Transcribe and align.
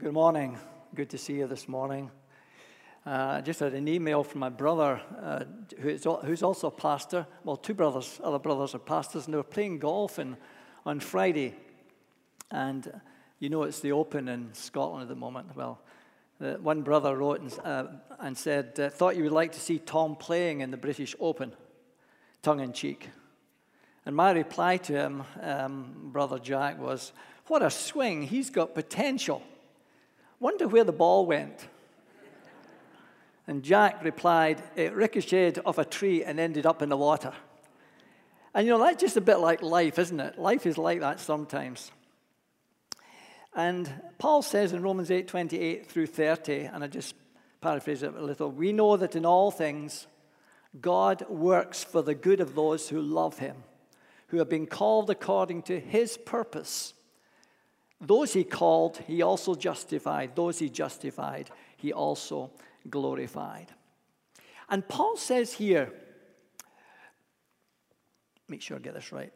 Good 0.00 0.14
morning. 0.14 0.58
Good 0.94 1.10
to 1.10 1.18
see 1.18 1.34
you 1.34 1.46
this 1.46 1.68
morning. 1.68 2.10
Uh, 3.06 3.34
I 3.36 3.40
just 3.42 3.60
had 3.60 3.74
an 3.74 3.86
email 3.86 4.24
from 4.24 4.40
my 4.40 4.48
brother, 4.48 5.00
uh, 5.20 5.44
who's, 5.78 6.04
who's 6.24 6.42
also 6.42 6.68
a 6.68 6.72
pastor. 6.72 7.26
Well, 7.44 7.58
two 7.58 7.74
brothers, 7.74 8.18
other 8.24 8.38
brothers 8.38 8.74
are 8.74 8.78
pastors, 8.78 9.26
and 9.26 9.34
they 9.34 9.36
were 9.36 9.44
playing 9.44 9.80
golf 9.80 10.18
in, 10.18 10.38
on 10.86 10.98
Friday. 10.98 11.54
And 12.50 13.00
you 13.38 13.50
know 13.50 13.64
it's 13.64 13.80
the 13.80 13.92
Open 13.92 14.28
in 14.28 14.54
Scotland 14.54 15.02
at 15.02 15.08
the 15.08 15.14
moment. 15.14 15.54
Well, 15.54 15.78
one 16.38 16.80
brother 16.80 17.14
wrote 17.14 17.42
and, 17.42 17.58
uh, 17.62 17.84
and 18.18 18.36
said, 18.36 18.80
uh, 18.80 18.88
Thought 18.88 19.16
you 19.16 19.24
would 19.24 19.32
like 19.32 19.52
to 19.52 19.60
see 19.60 19.78
Tom 19.78 20.16
playing 20.16 20.62
in 20.62 20.70
the 20.70 20.78
British 20.78 21.14
Open, 21.20 21.52
tongue 22.40 22.60
in 22.60 22.72
cheek. 22.72 23.10
And 24.06 24.16
my 24.16 24.32
reply 24.32 24.78
to 24.78 24.92
him, 24.94 25.22
um, 25.42 26.08
Brother 26.12 26.38
Jack, 26.38 26.80
was, 26.80 27.12
What 27.48 27.62
a 27.62 27.70
swing! 27.70 28.22
He's 28.22 28.48
got 28.48 28.74
potential. 28.74 29.42
Wonder 30.42 30.66
where 30.66 30.82
the 30.82 30.90
ball 30.90 31.24
went. 31.24 31.68
And 33.46 33.62
Jack 33.62 34.02
replied, 34.02 34.60
It 34.74 34.92
ricocheted 34.92 35.60
off 35.64 35.78
a 35.78 35.84
tree 35.84 36.24
and 36.24 36.40
ended 36.40 36.66
up 36.66 36.82
in 36.82 36.88
the 36.88 36.96
water. 36.96 37.32
And 38.52 38.66
you 38.66 38.76
know, 38.76 38.84
that's 38.84 39.00
just 39.00 39.16
a 39.16 39.20
bit 39.20 39.36
like 39.36 39.62
life, 39.62 40.00
isn't 40.00 40.18
it? 40.18 40.40
Life 40.40 40.66
is 40.66 40.76
like 40.76 40.98
that 40.98 41.20
sometimes. 41.20 41.92
And 43.54 43.88
Paul 44.18 44.42
says 44.42 44.72
in 44.72 44.82
Romans 44.82 45.12
8 45.12 45.28
28 45.28 45.86
through 45.86 46.06
30, 46.06 46.62
and 46.62 46.82
I 46.82 46.88
just 46.88 47.14
paraphrase 47.60 48.02
it 48.02 48.12
a 48.12 48.20
little 48.20 48.50
we 48.50 48.72
know 48.72 48.96
that 48.96 49.14
in 49.14 49.24
all 49.24 49.52
things, 49.52 50.08
God 50.80 51.24
works 51.28 51.84
for 51.84 52.02
the 52.02 52.16
good 52.16 52.40
of 52.40 52.56
those 52.56 52.88
who 52.88 53.00
love 53.00 53.38
him, 53.38 53.62
who 54.26 54.38
have 54.38 54.48
been 54.48 54.66
called 54.66 55.08
according 55.08 55.62
to 55.62 55.78
his 55.78 56.16
purpose. 56.16 56.94
Those 58.02 58.32
he 58.32 58.42
called, 58.42 58.98
he 59.06 59.22
also 59.22 59.54
justified. 59.54 60.34
Those 60.34 60.58
he 60.58 60.68
justified, 60.68 61.50
he 61.76 61.92
also 61.92 62.50
glorified. 62.90 63.68
And 64.68 64.86
Paul 64.86 65.16
says 65.16 65.52
here, 65.52 65.92
make 68.48 68.60
sure 68.60 68.76
I 68.76 68.80
get 68.80 68.94
this 68.94 69.12
right. 69.12 69.32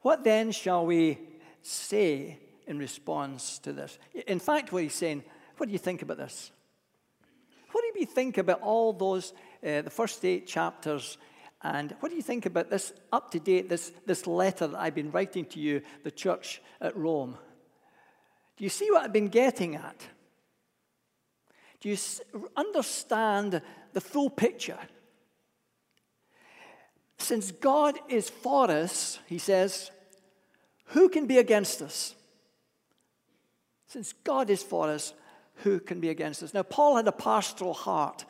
What 0.00 0.24
then 0.24 0.52
shall 0.52 0.86
we 0.86 1.18
say 1.62 2.38
in 2.66 2.78
response 2.78 3.58
to 3.58 3.72
this? 3.74 3.98
In 4.26 4.38
fact, 4.38 4.72
what 4.72 4.84
he's 4.84 4.94
saying, 4.94 5.22
what 5.58 5.66
do 5.66 5.72
you 5.72 5.78
think 5.78 6.00
about 6.00 6.16
this? 6.16 6.50
What 7.72 7.84
do 7.92 8.00
you 8.00 8.06
think 8.06 8.38
about 8.38 8.62
all 8.62 8.94
those, 8.94 9.34
uh, 9.62 9.82
the 9.82 9.90
first 9.90 10.24
eight 10.24 10.46
chapters 10.46 11.18
and 11.62 11.94
what 12.00 12.10
do 12.10 12.16
you 12.16 12.22
think 12.22 12.46
about 12.46 12.70
this 12.70 12.92
up 13.12 13.30
to 13.32 13.40
date, 13.40 13.68
this, 13.68 13.92
this 14.04 14.26
letter 14.26 14.66
that 14.66 14.78
I've 14.78 14.94
been 14.94 15.10
writing 15.10 15.46
to 15.46 15.60
you, 15.60 15.82
the 16.04 16.10
church 16.10 16.60
at 16.80 16.96
Rome? 16.96 17.36
Do 18.56 18.64
you 18.64 18.70
see 18.70 18.90
what 18.90 19.04
I've 19.04 19.12
been 19.12 19.28
getting 19.28 19.74
at? 19.74 20.00
Do 21.80 21.88
you 21.88 21.96
understand 22.56 23.60
the 23.92 24.00
full 24.00 24.30
picture? 24.30 24.78
Since 27.18 27.52
God 27.52 27.98
is 28.08 28.28
for 28.30 28.70
us, 28.70 29.18
he 29.26 29.38
says, 29.38 29.90
who 30.86 31.08
can 31.08 31.26
be 31.26 31.38
against 31.38 31.82
us? 31.82 32.14
Since 33.88 34.12
God 34.24 34.50
is 34.50 34.62
for 34.62 34.88
us, 34.88 35.14
who 35.56 35.80
can 35.80 36.00
be 36.00 36.10
against 36.10 36.42
us? 36.42 36.52
Now, 36.52 36.62
Paul 36.62 36.96
had 36.96 37.08
a 37.08 37.12
pastoral 37.12 37.74
heart, 37.74 38.24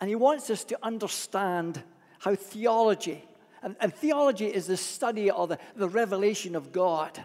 and 0.00 0.08
he 0.08 0.16
wants 0.16 0.50
us 0.50 0.64
to 0.64 0.78
understand 0.82 1.82
how 2.24 2.34
theology, 2.34 3.22
and, 3.62 3.76
and 3.80 3.92
theology 3.92 4.46
is 4.46 4.66
the 4.66 4.78
study 4.78 5.30
or 5.30 5.46
the, 5.46 5.58
the 5.76 5.88
revelation 5.88 6.56
of 6.56 6.72
God, 6.72 7.22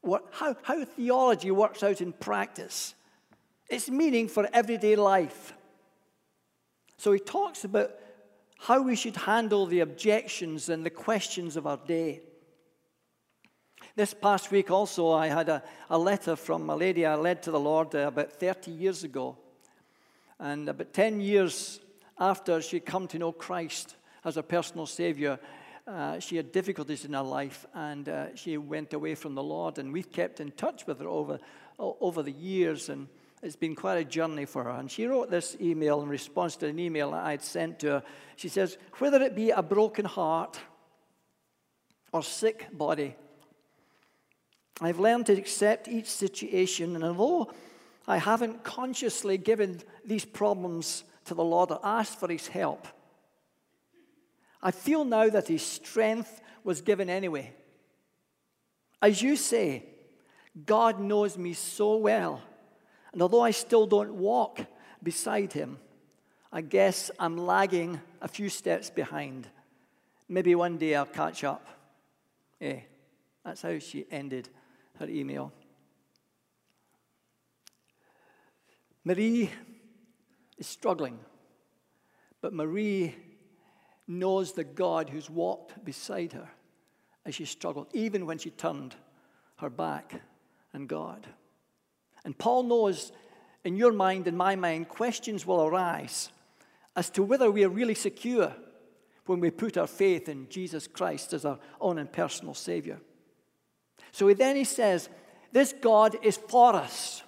what, 0.00 0.24
how, 0.30 0.56
how 0.62 0.82
theology 0.86 1.50
works 1.50 1.82
out 1.82 2.00
in 2.00 2.14
practice. 2.14 2.94
Its 3.68 3.90
meaning 3.90 4.28
for 4.28 4.48
everyday 4.50 4.96
life. 4.96 5.52
So 6.96 7.12
he 7.12 7.18
talks 7.18 7.64
about 7.64 7.90
how 8.60 8.80
we 8.80 8.96
should 8.96 9.16
handle 9.16 9.66
the 9.66 9.80
objections 9.80 10.70
and 10.70 10.86
the 10.86 10.90
questions 10.90 11.56
of 11.56 11.66
our 11.66 11.76
day. 11.86 12.22
This 13.94 14.14
past 14.14 14.50
week, 14.50 14.70
also, 14.70 15.10
I 15.10 15.26
had 15.26 15.50
a, 15.50 15.62
a 15.90 15.98
letter 15.98 16.34
from 16.34 16.70
a 16.70 16.76
lady 16.76 17.04
I 17.04 17.16
led 17.16 17.42
to 17.42 17.50
the 17.50 17.60
Lord 17.60 17.94
uh, 17.94 18.06
about 18.06 18.32
30 18.32 18.70
years 18.70 19.04
ago. 19.04 19.36
And 20.38 20.66
about 20.70 20.94
10 20.94 21.20
years 21.20 21.78
after 22.22 22.62
she'd 22.62 22.86
come 22.86 23.08
to 23.08 23.18
know 23.18 23.32
Christ 23.32 23.96
as 24.24 24.36
a 24.36 24.44
personal 24.44 24.86
Savior, 24.86 25.40
uh, 25.88 26.20
she 26.20 26.36
had 26.36 26.52
difficulties 26.52 27.04
in 27.04 27.14
her 27.14 27.22
life 27.22 27.66
and 27.74 28.08
uh, 28.08 28.36
she 28.36 28.56
went 28.56 28.92
away 28.92 29.16
from 29.16 29.34
the 29.34 29.42
Lord. 29.42 29.78
And 29.78 29.92
we've 29.92 30.10
kept 30.12 30.38
in 30.38 30.52
touch 30.52 30.86
with 30.86 31.00
her 31.00 31.08
over, 31.08 31.40
over 31.78 32.22
the 32.22 32.30
years, 32.30 32.88
and 32.88 33.08
it's 33.42 33.56
been 33.56 33.74
quite 33.74 33.96
a 33.96 34.04
journey 34.04 34.44
for 34.44 34.62
her. 34.62 34.70
And 34.70 34.88
she 34.88 35.06
wrote 35.06 35.32
this 35.32 35.56
email 35.60 36.00
in 36.00 36.08
response 36.08 36.54
to 36.56 36.68
an 36.68 36.78
email 36.78 37.12
I'd 37.12 37.42
sent 37.42 37.80
to 37.80 37.86
her. 37.88 38.02
She 38.36 38.48
says, 38.48 38.78
Whether 38.98 39.20
it 39.22 39.34
be 39.34 39.50
a 39.50 39.62
broken 39.62 40.04
heart 40.04 40.60
or 42.12 42.22
sick 42.22 42.68
body, 42.72 43.16
I've 44.80 45.00
learned 45.00 45.26
to 45.26 45.32
accept 45.32 45.88
each 45.88 46.08
situation, 46.08 46.94
and 46.94 47.04
although 47.04 47.52
I 48.06 48.18
haven't 48.18 48.62
consciously 48.62 49.38
given 49.38 49.80
these 50.04 50.24
problems 50.24 51.02
to 51.24 51.34
the 51.34 51.44
Lord 51.44 51.70
or 51.70 51.80
asked 51.82 52.18
for 52.18 52.28
his 52.28 52.48
help. 52.48 52.86
I 54.62 54.70
feel 54.70 55.04
now 55.04 55.28
that 55.28 55.48
his 55.48 55.62
strength 55.64 56.40
was 56.62 56.80
given 56.80 57.10
anyway. 57.10 57.52
As 59.00 59.20
you 59.20 59.36
say, 59.36 59.84
God 60.66 61.00
knows 61.00 61.36
me 61.36 61.54
so 61.54 61.96
well. 61.96 62.40
And 63.12 63.20
although 63.20 63.40
I 63.40 63.50
still 63.50 63.86
don't 63.86 64.14
walk 64.14 64.60
beside 65.02 65.52
him, 65.52 65.78
I 66.52 66.60
guess 66.60 67.10
I'm 67.18 67.36
lagging 67.36 68.00
a 68.20 68.28
few 68.28 68.48
steps 68.48 68.90
behind. 68.90 69.48
Maybe 70.28 70.54
one 70.54 70.78
day 70.78 70.94
I'll 70.94 71.06
catch 71.06 71.44
up. 71.44 71.66
Eh, 72.60 72.80
that's 73.44 73.62
how 73.62 73.78
she 73.78 74.06
ended 74.10 74.48
her 74.98 75.08
email. 75.08 75.52
Marie 79.04 79.50
is 80.62 80.68
struggling. 80.68 81.18
But 82.40 82.54
Marie 82.54 83.16
knows 84.06 84.52
the 84.52 84.62
God 84.62 85.10
who's 85.10 85.28
walked 85.28 85.84
beside 85.84 86.34
her 86.34 86.48
as 87.26 87.34
she 87.34 87.46
struggled, 87.46 87.88
even 87.92 88.26
when 88.26 88.38
she 88.38 88.50
turned 88.50 88.94
her 89.56 89.68
back 89.68 90.22
on 90.72 90.86
God. 90.86 91.26
And 92.24 92.38
Paul 92.38 92.62
knows 92.62 93.10
in 93.64 93.76
your 93.76 93.92
mind 93.92 94.28
and 94.28 94.38
my 94.38 94.54
mind, 94.54 94.88
questions 94.88 95.44
will 95.44 95.64
arise 95.64 96.30
as 96.94 97.10
to 97.10 97.24
whether 97.24 97.50
we 97.50 97.64
are 97.64 97.68
really 97.68 97.96
secure 97.96 98.54
when 99.26 99.40
we 99.40 99.50
put 99.50 99.76
our 99.76 99.88
faith 99.88 100.28
in 100.28 100.48
Jesus 100.48 100.86
Christ 100.86 101.32
as 101.32 101.44
our 101.44 101.58
own 101.80 101.98
and 101.98 102.12
personal 102.12 102.54
Savior. 102.54 103.00
So 104.12 104.32
then 104.32 104.54
he 104.54 104.64
says, 104.64 105.08
This 105.50 105.72
God 105.72 106.18
is 106.22 106.36
for 106.36 106.76
us. 106.76 107.24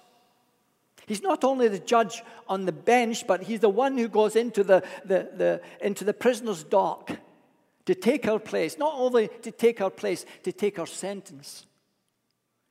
He's 1.05 1.21
not 1.21 1.43
only 1.43 1.67
the 1.67 1.79
judge 1.79 2.23
on 2.47 2.65
the 2.65 2.71
bench, 2.71 3.27
but 3.27 3.43
he's 3.43 3.59
the 3.59 3.69
one 3.69 3.97
who 3.97 4.07
goes 4.07 4.35
into 4.35 4.63
the, 4.63 4.83
the, 5.03 5.29
the, 5.35 5.61
into 5.81 6.03
the 6.03 6.13
prisoner's 6.13 6.63
dock 6.63 7.11
to 7.85 7.95
take 7.95 8.27
our 8.27 8.39
place. 8.39 8.77
Not 8.77 8.93
only 8.95 9.29
to 9.43 9.51
take 9.51 9.81
our 9.81 9.91
place, 9.91 10.25
to 10.43 10.51
take 10.51 10.79
our 10.79 10.87
sentence. 10.87 11.65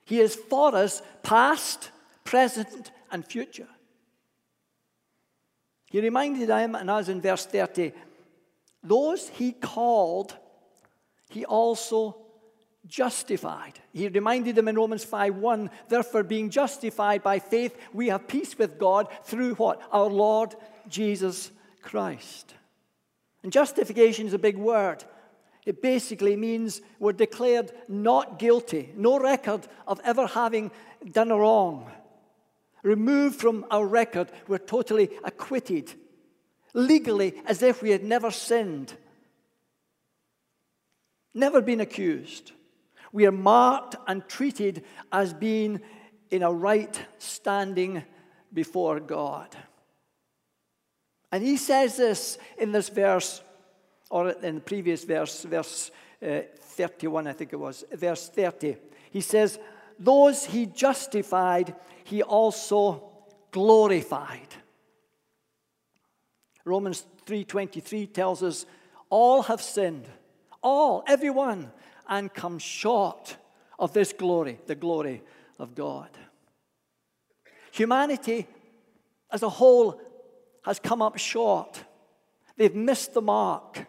He 0.05 0.21
is 0.21 0.35
for 0.35 0.75
us, 0.75 1.03
past, 1.23 1.91
present, 2.25 2.91
and 3.11 3.25
future. 3.25 3.69
He 5.91 6.01
reminded 6.01 6.49
them 6.49 6.75
and 6.75 6.91
us 6.91 7.09
in 7.09 7.21
verse 7.21 7.47
30 7.47 7.93
those 8.85 9.29
he 9.31 9.53
called, 9.53 10.37
he 11.31 11.47
also 11.47 12.17
justified. 12.87 13.79
He 13.93 14.09
reminded 14.09 14.57
them 14.57 14.69
in 14.69 14.77
Romans 14.77 15.05
5 15.05 15.37
1, 15.37 15.71
therefore, 15.89 16.23
being 16.23 16.51
justified 16.51 17.23
by 17.23 17.39
faith, 17.39 17.77
we 17.93 18.09
have 18.09 18.29
peace 18.29 18.59
with 18.59 18.79
God 18.79 19.09
through 19.25 19.55
what? 19.55 19.81
Our 19.91 20.09
Lord 20.09 20.55
Jesus 20.89 21.51
Christ. 21.83 22.55
And 23.43 23.53
justification 23.53 24.27
is 24.27 24.33
a 24.33 24.39
big 24.39 24.57
word. 24.57 25.05
It 25.67 25.81
basically 25.81 26.37
means 26.37 26.83
we're 26.99 27.13
declared 27.13 27.73
not 27.89 28.39
guilty, 28.39 28.91
no 28.97 29.19
record 29.19 29.67
of 29.87 30.01
ever 30.05 30.27
having 30.27 30.71
done 31.11 31.31
a 31.31 31.39
wrong. 31.39 31.91
Removed 32.83 33.41
from 33.41 33.65
our 33.71 33.87
record, 33.87 34.31
we're 34.47 34.59
totally 34.59 35.09
acquitted, 35.25 35.91
legally 36.75 37.41
as 37.47 37.63
if 37.63 37.81
we 37.81 37.91
had 37.91 38.05
never 38.05 38.31
sinned, 38.31 38.93
never 41.33 41.63
been 41.63 41.81
accused 41.81 42.53
we 43.15 43.27
are 43.27 43.33
marked 43.33 43.95
and 44.09 44.29
treated 44.29 44.83
as 45.13 45.33
being 45.33 45.81
in 46.33 46.43
a 46.43 46.53
right 46.53 47.01
standing 47.19 48.03
before 48.53 48.99
God. 48.99 49.57
And 51.31 51.45
he 51.45 51.57
says 51.57 51.97
this 51.97 52.39
in 52.59 52.73
this 52.73 52.89
verse, 52.89 53.41
or 54.11 54.31
in 54.31 54.57
the 54.57 54.61
previous 54.61 55.05
verse, 55.05 55.45
verse 55.45 55.93
uh, 56.21 56.41
31, 56.61 57.29
I 57.29 57.33
think 57.35 57.53
it 57.53 57.57
was, 57.57 57.85
verse 57.93 58.29
30. 58.29 58.77
He 59.13 59.21
says, 59.21 59.61
those 59.97 60.45
he 60.47 60.67
justified, 60.67 61.73
he 62.03 62.21
also 62.21 63.13
glorified. 63.53 64.49
Romans 66.65 67.07
3:23 67.27 68.13
tells 68.13 68.43
us 68.43 68.67
all 69.09 69.43
have 69.43 69.63
sinned, 69.63 70.09
all, 70.61 71.05
everyone, 71.07 71.71
and 72.09 72.33
come 72.33 72.59
short 72.59 73.37
of 73.79 73.93
this 73.93 74.13
glory, 74.13 74.59
the 74.67 74.75
glory 74.75 75.23
of 75.59 75.75
God. 75.75 76.11
Humanity 77.73 78.47
as 79.31 79.43
a 79.43 79.49
whole 79.49 80.01
has 80.65 80.79
come 80.79 81.03
up 81.03 81.19
short. 81.19 81.85
They've 82.57 82.75
missed 82.75 83.15
the 83.15 83.23
mark. 83.23 83.87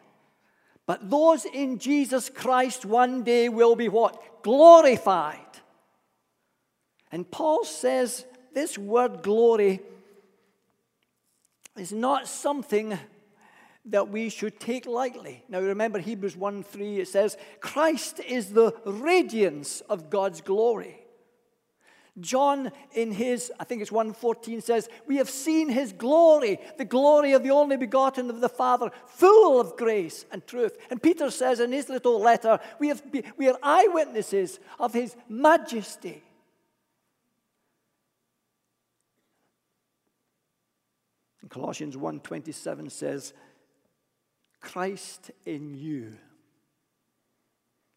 But 0.86 1.10
those 1.10 1.46
in 1.46 1.80
Jesus 1.80 2.30
Christ 2.30 2.86
one 2.86 3.24
day 3.24 3.50
will 3.50 3.76
be 3.76 3.90
what? 3.90 4.44
Glorified. 4.44 5.40
And 7.12 7.30
Paul 7.30 7.64
says 7.64 8.26
this 8.54 8.78
word 8.78 9.22
glory 9.22 9.82
is 11.78 11.92
not 11.92 12.28
something 12.28 12.98
that 13.88 14.10
we 14.10 14.30
should 14.30 14.60
take 14.60 14.86
lightly. 14.86 15.44
Now 15.48 15.62
remember 15.62 16.00
Hebrews 16.00 16.36
1 16.36 16.64
3, 16.64 17.00
it 17.00 17.08
says, 17.08 17.38
Christ 17.60 18.20
is 18.20 18.52
the 18.52 18.74
radiance 18.86 19.82
of 19.82 20.10
God's 20.10 20.42
glory. 20.42 21.02
John, 22.20 22.72
in 22.94 23.12
his, 23.12 23.52
I 23.60 23.66
think 23.66 23.82
it's 23.82 23.92
114, 23.92 24.62
says, 24.62 24.88
We 25.06 25.18
have 25.18 25.30
seen 25.30 25.68
his 25.68 25.92
glory, 25.92 26.60
the 26.78 26.86
glory 26.86 27.34
of 27.34 27.44
the 27.44 27.52
only 27.52 27.76
begotten 27.76 28.30
of 28.30 28.40
the 28.40 28.48
Father, 28.48 28.92
full 29.06 29.60
of 29.60 29.76
grace 29.76 30.26
and 30.32 30.46
truth. 30.48 30.78
And 30.90 31.04
Peter 31.04 31.30
says 31.30 31.60
in 31.60 31.74
his 31.74 31.90
little 31.90 32.20
letter, 32.22 32.60
We, 32.80 32.88
have, 32.88 33.04
we 33.38 33.50
are 33.50 33.58
eyewitnesses 33.62 34.60
of 34.80 34.94
his 34.94 35.16
majesty. 35.28 36.24
Colossians 41.50 41.96
1:27 41.96 42.92
says, 42.92 43.34
Christ 44.66 45.32
in 45.46 45.76
you, 45.76 46.18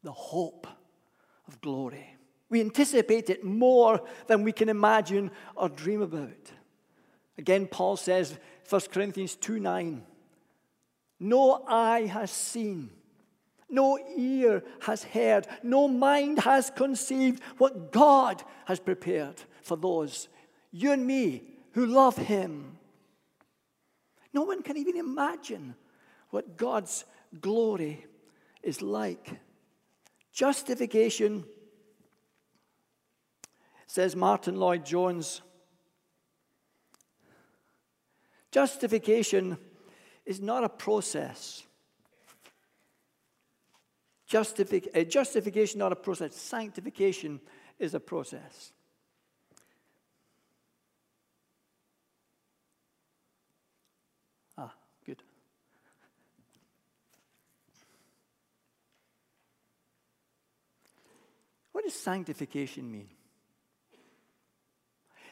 the 0.03 0.13
hope 0.13 0.67
of 1.49 1.61
glory. 1.61 2.15
We 2.51 2.61
anticipate 2.61 3.31
it 3.31 3.43
more 3.43 4.03
than 4.27 4.45
we 4.45 4.53
can 4.53 4.69
imagine 4.69 5.31
or 5.57 5.71
dream 5.71 6.03
about. 6.03 6.53
Again, 7.39 7.67
Paul 7.67 7.97
says, 7.97 8.39
1 8.69 8.83
Corinthians 8.93 9.35
2 9.37 9.59
9, 9.59 10.03
no 11.21 11.65
eye 11.67 12.07
has 12.07 12.31
seen, 12.31 12.91
no 13.71 13.99
ear 14.17 14.63
has 14.83 15.03
heard, 15.03 15.47
no 15.63 15.89
mind 15.89 16.41
has 16.41 16.71
conceived 16.71 17.43
what 17.57 17.93
God 17.93 18.43
has 18.67 18.79
prepared 18.79 19.41
for 19.63 19.77
those, 19.77 20.29
you 20.71 20.93
and 20.93 21.07
me, 21.07 21.43
who 21.73 21.87
love 21.87 22.17
Him. 22.17 22.77
No 24.35 24.43
one 24.43 24.63
can 24.63 24.77
even 24.77 24.97
imagine 24.97 25.75
what 26.31 26.57
God's 26.57 27.05
glory 27.41 28.05
is 28.63 28.83
like. 28.83 29.41
Justification 30.33 31.45
says 33.87 34.15
Martyn 34.15 34.57
Lloyd-Jones. 34.57 35.43
Justification 38.51 39.59
is 40.25 40.41
not 40.41 40.65
a 40.65 40.69
process. 40.69 41.65
Justific- 44.31 44.95
uh, 44.95 45.05
justification 45.05 45.79
not 45.79 45.93
a 45.93 45.97
process. 45.97 46.35
Sanctification 46.35 47.41
is 47.79 47.95
a 47.95 48.01
process. 48.01 48.73
Ah, 54.59 54.75
good. 55.07 55.23
What 61.79 61.85
does 61.85 61.95
sanctification 61.95 62.91
mean? 62.91 63.07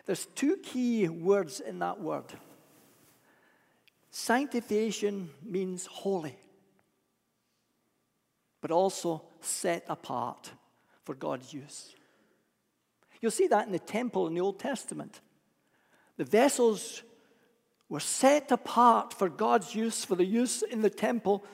There's 0.05 0.27
two 0.27 0.59
key 0.59 1.09
words 1.09 1.59
in 1.59 1.81
that 1.81 2.01
word. 2.01 2.27
Sanctification 4.13 5.31
means 5.43 5.87
holy, 5.87 6.37
but 8.61 8.71
also 8.71 9.25
set 9.41 9.87
apart 9.89 10.53
for 11.03 11.17
God's 11.17 11.53
use. 11.53 11.97
You'll 13.21 13.33
see 13.33 13.49
that 13.49 13.67
in 13.67 13.73
the 13.73 13.81
temple 13.81 14.29
in 14.29 14.35
the 14.35 14.41
Old 14.41 14.61
Testament. 14.61 15.21
The 16.17 16.25
vessels 16.25 17.03
were 17.89 17.99
set 17.99 18.53
apart 18.53 19.13
for 19.13 19.29
God's 19.29 19.75
use, 19.75 20.05
for 20.05 20.15
the 20.15 20.25
use 20.25 20.63
in 20.63 20.81
the 20.81 20.91
temple, 20.91 21.45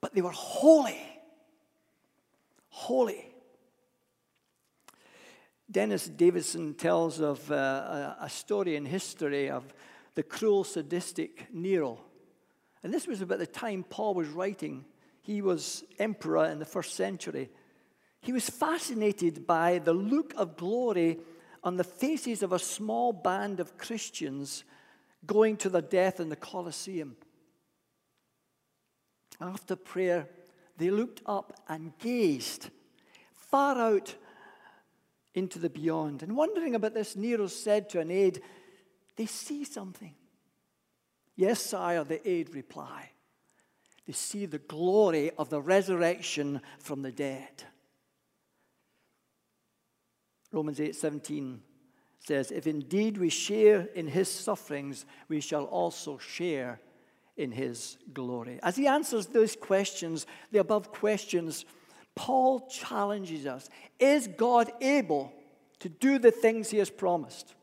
but 0.00 0.14
they 0.14 0.22
were 0.22 0.30
holy. 0.30 0.98
Holy. 2.70 3.33
Dennis 5.70 6.06
Davidson 6.08 6.74
tells 6.74 7.20
of 7.20 7.50
uh, 7.50 8.14
a 8.20 8.28
story 8.28 8.76
in 8.76 8.84
history 8.84 9.50
of 9.50 9.72
the 10.14 10.22
cruel, 10.22 10.64
sadistic 10.64 11.46
Nero. 11.52 12.00
And 12.82 12.92
this 12.92 13.06
was 13.06 13.22
about 13.22 13.38
the 13.38 13.46
time 13.46 13.84
Paul 13.88 14.14
was 14.14 14.28
writing. 14.28 14.84
He 15.22 15.40
was 15.40 15.84
emperor 15.98 16.46
in 16.46 16.58
the 16.58 16.66
first 16.66 16.94
century. 16.94 17.50
He 18.20 18.32
was 18.32 18.48
fascinated 18.48 19.46
by 19.46 19.78
the 19.78 19.94
look 19.94 20.34
of 20.36 20.56
glory 20.56 21.18
on 21.62 21.76
the 21.76 21.84
faces 21.84 22.42
of 22.42 22.52
a 22.52 22.58
small 22.58 23.12
band 23.12 23.58
of 23.58 23.78
Christians 23.78 24.64
going 25.26 25.56
to 25.56 25.70
their 25.70 25.80
death 25.80 26.20
in 26.20 26.28
the 26.28 26.36
Colosseum. 26.36 27.16
After 29.40 29.76
prayer, 29.76 30.28
they 30.76 30.90
looked 30.90 31.22
up 31.26 31.54
and 31.68 31.96
gazed 31.98 32.70
far 33.34 33.78
out 33.78 34.14
into 35.34 35.58
the 35.58 35.68
beyond. 35.68 36.22
And 36.22 36.36
wondering 36.36 36.74
about 36.74 36.94
this, 36.94 37.16
Nero 37.16 37.46
said 37.48 37.90
to 37.90 38.00
an 38.00 38.10
aide, 38.10 38.40
They 39.16 39.26
see 39.26 39.64
something. 39.64 40.14
Yes, 41.36 41.60
sire, 41.60 42.04
the 42.04 42.26
aide 42.28 42.54
replied. 42.54 43.10
They 44.06 44.12
see 44.12 44.46
the 44.46 44.58
glory 44.58 45.30
of 45.36 45.50
the 45.50 45.60
resurrection 45.60 46.60
from 46.78 47.02
the 47.02 47.10
dead. 47.10 47.64
Romans 50.52 50.80
8 50.80 50.94
17 50.94 51.60
says, 52.20 52.52
If 52.52 52.66
indeed 52.66 53.18
we 53.18 53.28
share 53.28 53.88
in 53.94 54.06
his 54.06 54.30
sufferings, 54.30 55.04
we 55.28 55.40
shall 55.40 55.64
also 55.64 56.18
share 56.18 56.80
in 57.36 57.50
his 57.50 57.98
glory. 58.12 58.60
As 58.62 58.76
he 58.76 58.86
answers 58.86 59.26
those 59.26 59.56
questions, 59.56 60.26
the 60.52 60.58
above 60.58 60.92
questions, 60.92 61.64
Paul 62.14 62.68
challenges 62.68 63.46
us 63.46 63.68
Is 63.98 64.28
God 64.28 64.70
able 64.80 65.32
to 65.80 65.88
do 65.88 66.18
the 66.18 66.30
things 66.30 66.70
he 66.70 66.78
has 66.78 66.90
promised? 66.90 67.54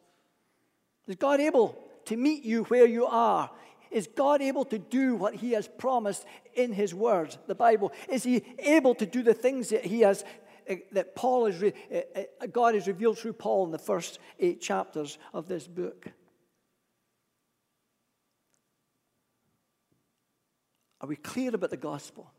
Is 1.08 1.16
God 1.16 1.40
able 1.40 1.78
to 2.06 2.18
meet 2.18 2.44
you 2.44 2.64
where 2.66 2.86
you 2.86 3.06
are? 3.06 3.50
Is 3.90 4.08
God 4.08 4.42
able 4.42 4.64
to 4.66 4.80
do 4.80 5.16
what 5.16 5.36
he 5.36 5.52
has 5.52 5.68
promised 5.68 6.26
in 6.54 6.72
his 6.72 6.96
word, 6.96 7.36
the 7.48 7.56
Bible? 7.56 7.92
Is 8.08 8.24
he 8.24 8.44
able 8.60 8.96
to 8.96 9.06
do 9.06 9.22
the 9.22 9.34
things 9.34 9.70
that 9.70 9.84
he 9.84 10.02
has 10.02 10.24
eh, 10.68 10.78
that 10.94 11.14
Paul 11.14 11.48
is 11.48 11.62
eh, 11.62 11.72
eh, 11.92 12.26
God 12.52 12.76
has 12.76 12.88
revealed 12.88 13.20
through 13.20 13.34
Paul 13.34 13.66
in 13.66 13.72
the 13.72 13.78
first 13.78 14.20
eight 14.40 14.62
chapters 14.62 15.18
of 15.34 15.50
this 15.50 15.68
book? 15.68 16.08
Are 21.02 21.08
we 21.08 21.18
clear 21.18 21.54
about 21.54 21.72
the 21.72 21.78
gospel? 21.78 22.32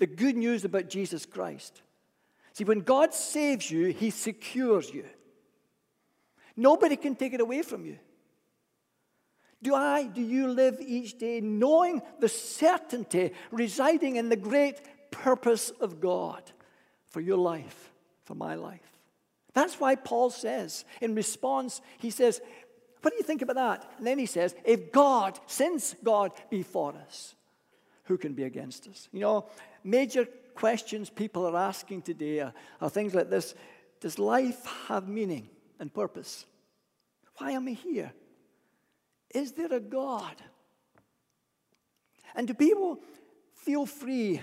The 0.00 0.06
good 0.06 0.36
news 0.36 0.64
about 0.64 0.88
Jesus 0.88 1.24
Christ. 1.26 1.82
See, 2.54 2.64
when 2.64 2.80
God 2.80 3.14
saves 3.14 3.70
you, 3.70 3.86
He 3.86 4.10
secures 4.10 4.92
you. 4.92 5.04
Nobody 6.56 6.96
can 6.96 7.14
take 7.14 7.32
it 7.32 7.40
away 7.40 7.62
from 7.62 7.84
you. 7.84 7.98
Do 9.62 9.74
I, 9.74 10.04
do 10.04 10.22
you 10.22 10.48
live 10.48 10.78
each 10.80 11.18
day 11.18 11.40
knowing 11.40 12.00
the 12.18 12.30
certainty 12.30 13.32
residing 13.50 14.16
in 14.16 14.30
the 14.30 14.36
great 14.36 14.80
purpose 15.10 15.70
of 15.80 16.00
God 16.00 16.42
for 17.06 17.20
your 17.20 17.36
life, 17.36 17.90
for 18.24 18.34
my 18.34 18.54
life? 18.54 18.80
That's 19.52 19.78
why 19.78 19.96
Paul 19.96 20.30
says, 20.30 20.86
in 21.02 21.14
response, 21.14 21.82
he 21.98 22.10
says, 22.10 22.40
What 23.02 23.10
do 23.10 23.16
you 23.18 23.22
think 23.22 23.42
about 23.42 23.56
that? 23.56 23.90
And 23.98 24.06
then 24.06 24.18
he 24.18 24.26
says, 24.26 24.54
If 24.64 24.92
God, 24.92 25.38
since 25.46 25.94
God 26.02 26.32
be 26.48 26.62
for 26.62 26.94
us, 27.06 27.34
who 28.04 28.16
can 28.16 28.32
be 28.32 28.44
against 28.44 28.88
us? 28.88 29.08
You 29.12 29.20
know, 29.20 29.46
major 29.84 30.26
questions 30.54 31.10
people 31.10 31.46
are 31.46 31.56
asking 31.56 32.02
today 32.02 32.40
are, 32.40 32.52
are 32.80 32.90
things 32.90 33.14
like 33.14 33.30
this 33.30 33.54
Does 34.00 34.18
life 34.18 34.66
have 34.88 35.08
meaning 35.08 35.48
and 35.78 35.92
purpose? 35.92 36.46
Why 37.38 37.52
am 37.52 37.68
I 37.68 37.72
here? 37.72 38.12
Is 39.34 39.52
there 39.52 39.72
a 39.72 39.80
God? 39.80 40.36
And 42.34 42.46
do 42.46 42.54
people 42.54 43.00
feel 43.54 43.86
free, 43.86 44.40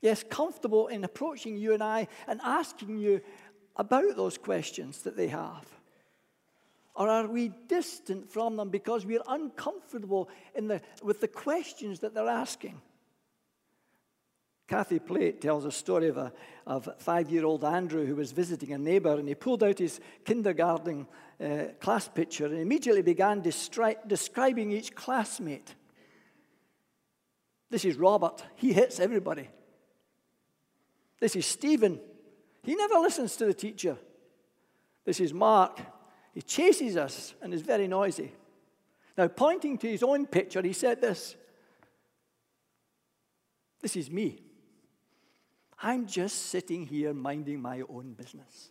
yes, 0.00 0.24
comfortable 0.28 0.88
in 0.88 1.04
approaching 1.04 1.56
you 1.56 1.74
and 1.74 1.82
I 1.82 2.08
and 2.26 2.40
asking 2.42 2.98
you, 2.98 3.20
about 3.76 4.16
those 4.16 4.38
questions 4.38 5.02
that 5.02 5.16
they 5.16 5.28
have? 5.28 5.66
Or 6.94 7.08
are 7.08 7.26
we 7.26 7.52
distant 7.68 8.30
from 8.30 8.56
them 8.56 8.70
because 8.70 9.04
we're 9.04 9.20
uncomfortable 9.28 10.30
the, 10.66 10.80
with 11.02 11.20
the 11.20 11.28
questions 11.28 12.00
that 12.00 12.14
they're 12.14 12.28
asking? 12.28 12.80
Kathy 14.68 14.98
Plate 14.98 15.40
tells 15.40 15.64
a 15.64 15.70
story 15.70 16.08
of 16.08 16.16
a 16.16 16.32
of 16.66 16.88
five 16.98 17.30
year 17.30 17.44
old 17.44 17.64
Andrew 17.64 18.04
who 18.04 18.16
was 18.16 18.32
visiting 18.32 18.72
a 18.72 18.78
neighbor 18.78 19.14
and 19.14 19.28
he 19.28 19.34
pulled 19.34 19.62
out 19.62 19.78
his 19.78 20.00
kindergarten 20.24 21.06
uh, 21.40 21.66
class 21.80 22.08
picture 22.08 22.46
and 22.46 22.58
immediately 22.58 23.02
began 23.02 23.40
destri- 23.42 23.96
describing 24.06 24.72
each 24.72 24.94
classmate. 24.94 25.74
This 27.70 27.84
is 27.84 27.96
Robert, 27.96 28.44
he 28.56 28.72
hits 28.72 28.98
everybody. 28.98 29.48
This 31.20 31.36
is 31.36 31.46
Stephen, 31.46 32.00
he 32.62 32.74
never 32.74 32.94
listens 32.94 33.36
to 33.36 33.46
the 33.46 33.54
teacher. 33.54 33.96
This 35.04 35.20
is 35.20 35.32
Mark, 35.32 35.80
he 36.34 36.42
chases 36.42 36.96
us 36.96 37.34
and 37.40 37.54
is 37.54 37.62
very 37.62 37.86
noisy. 37.86 38.32
Now, 39.16 39.28
pointing 39.28 39.78
to 39.78 39.88
his 39.88 40.02
own 40.02 40.26
picture, 40.26 40.60
he 40.62 40.72
said 40.72 41.00
this 41.00 41.36
This 43.80 43.94
is 43.96 44.10
me. 44.10 44.45
I'm 45.82 46.06
just 46.06 46.46
sitting 46.46 46.86
here 46.86 47.12
minding 47.12 47.60
my 47.60 47.82
own 47.88 48.14
business. 48.14 48.70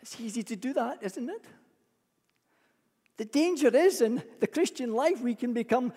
It's 0.00 0.20
easy 0.20 0.42
to 0.42 0.56
do 0.56 0.72
that, 0.72 1.02
isn't 1.02 1.28
it? 1.28 1.44
The 3.16 3.24
danger 3.26 3.68
is 3.68 4.00
in 4.00 4.22
the 4.40 4.46
Christian 4.46 4.94
life, 4.94 5.20
we 5.20 5.34
can 5.34 5.52
become 5.52 5.92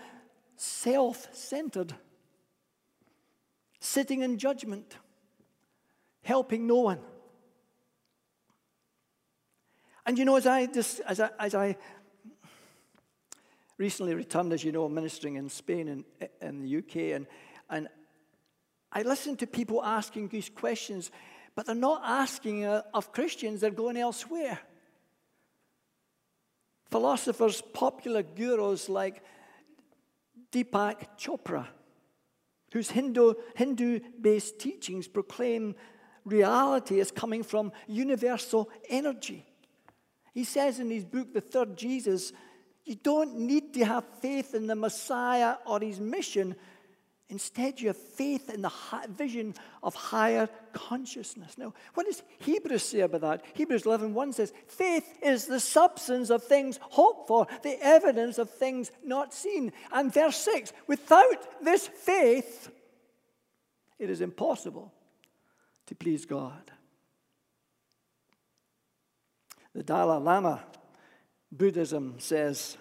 self 0.57 1.33
centered, 1.33 1.95
sitting 3.79 4.21
in 4.21 4.38
judgment, 4.38 4.97
helping 6.21 6.67
no 6.67 6.81
one. 6.81 7.00
And 10.05 10.17
you 10.17 10.25
know, 10.25 10.35
as 10.35 10.45
I, 10.45 10.65
just, 10.65 11.00
as 11.01 11.19
I, 11.21 11.29
as 11.39 11.55
I 11.55 11.77
recently 13.77 14.13
returned, 14.13 14.53
as 14.53 14.63
you 14.63 14.71
know, 14.71 14.87
ministering 14.87 15.35
in 15.35 15.49
Spain 15.49 15.87
and 15.87 16.03
in 16.41 16.61
the 16.61 16.77
UK, 16.77 17.15
and, 17.15 17.27
and 17.69 17.87
I 18.91 19.01
listen 19.01 19.35
to 19.37 19.47
people 19.47 19.83
asking 19.83 20.27
these 20.27 20.49
questions, 20.49 21.11
but 21.55 21.65
they're 21.65 21.75
not 21.75 22.01
asking 22.05 22.65
uh, 22.65 22.83
of 22.93 23.11
Christians, 23.11 23.61
they're 23.61 23.71
going 23.71 23.97
elsewhere. 23.97 24.59
Philosophers, 26.91 27.61
popular 27.73 28.21
gurus 28.21 28.87
like 28.87 29.23
Deepak 30.51 31.17
Chopra, 31.17 31.65
whose 32.71 32.91
Hindu, 32.91 33.33
Hindu 33.55 33.99
based 34.21 34.59
teachings 34.59 35.07
proclaim 35.07 35.75
reality 36.23 36.99
as 36.99 37.09
coming 37.09 37.41
from 37.41 37.71
universal 37.87 38.69
energy. 38.89 39.45
He 40.33 40.43
says 40.43 40.79
in 40.79 40.89
his 40.89 41.03
book, 41.03 41.33
The 41.33 41.41
Third 41.41 41.75
Jesus, 41.75 42.31
you 42.85 42.95
don't 42.95 43.37
need 43.37 43.73
to 43.75 43.85
have 43.85 44.03
faith 44.21 44.53
in 44.53 44.67
the 44.67 44.75
Messiah 44.75 45.55
or 45.65 45.79
his 45.79 45.99
mission. 45.99 46.55
Instead, 47.29 47.79
you 47.79 47.87
have 47.87 47.97
faith 47.97 48.49
in 48.49 48.61
the 48.61 48.71
vision 49.09 49.55
of 49.81 49.95
higher 49.95 50.49
consciousness. 50.73 51.57
Now, 51.57 51.73
what 51.93 52.05
does 52.05 52.21
Hebrews 52.39 52.83
say 52.83 52.99
about 52.99 53.21
that? 53.21 53.45
Hebrews 53.53 53.83
11.1 53.83 54.33
says, 54.33 54.53
Faith 54.67 55.17
is 55.23 55.45
the 55.45 55.61
substance 55.61 56.29
of 56.29 56.43
things 56.43 56.77
hoped 56.81 57.27
for, 57.27 57.47
the 57.63 57.77
evidence 57.81 58.37
of 58.37 58.49
things 58.49 58.91
not 59.03 59.33
seen. 59.33 59.71
And 59.91 60.13
verse 60.13 60.37
6, 60.37 60.73
without 60.85 61.63
this 61.63 61.87
faith, 61.87 62.69
it 63.97 64.09
is 64.09 64.19
impossible 64.19 64.91
to 65.87 65.95
please 65.95 66.25
God. 66.25 66.71
The 69.73 69.83
Dalai 69.83 70.21
Lama 70.21 70.63
Buddhism 71.57 72.15
says 72.17 72.77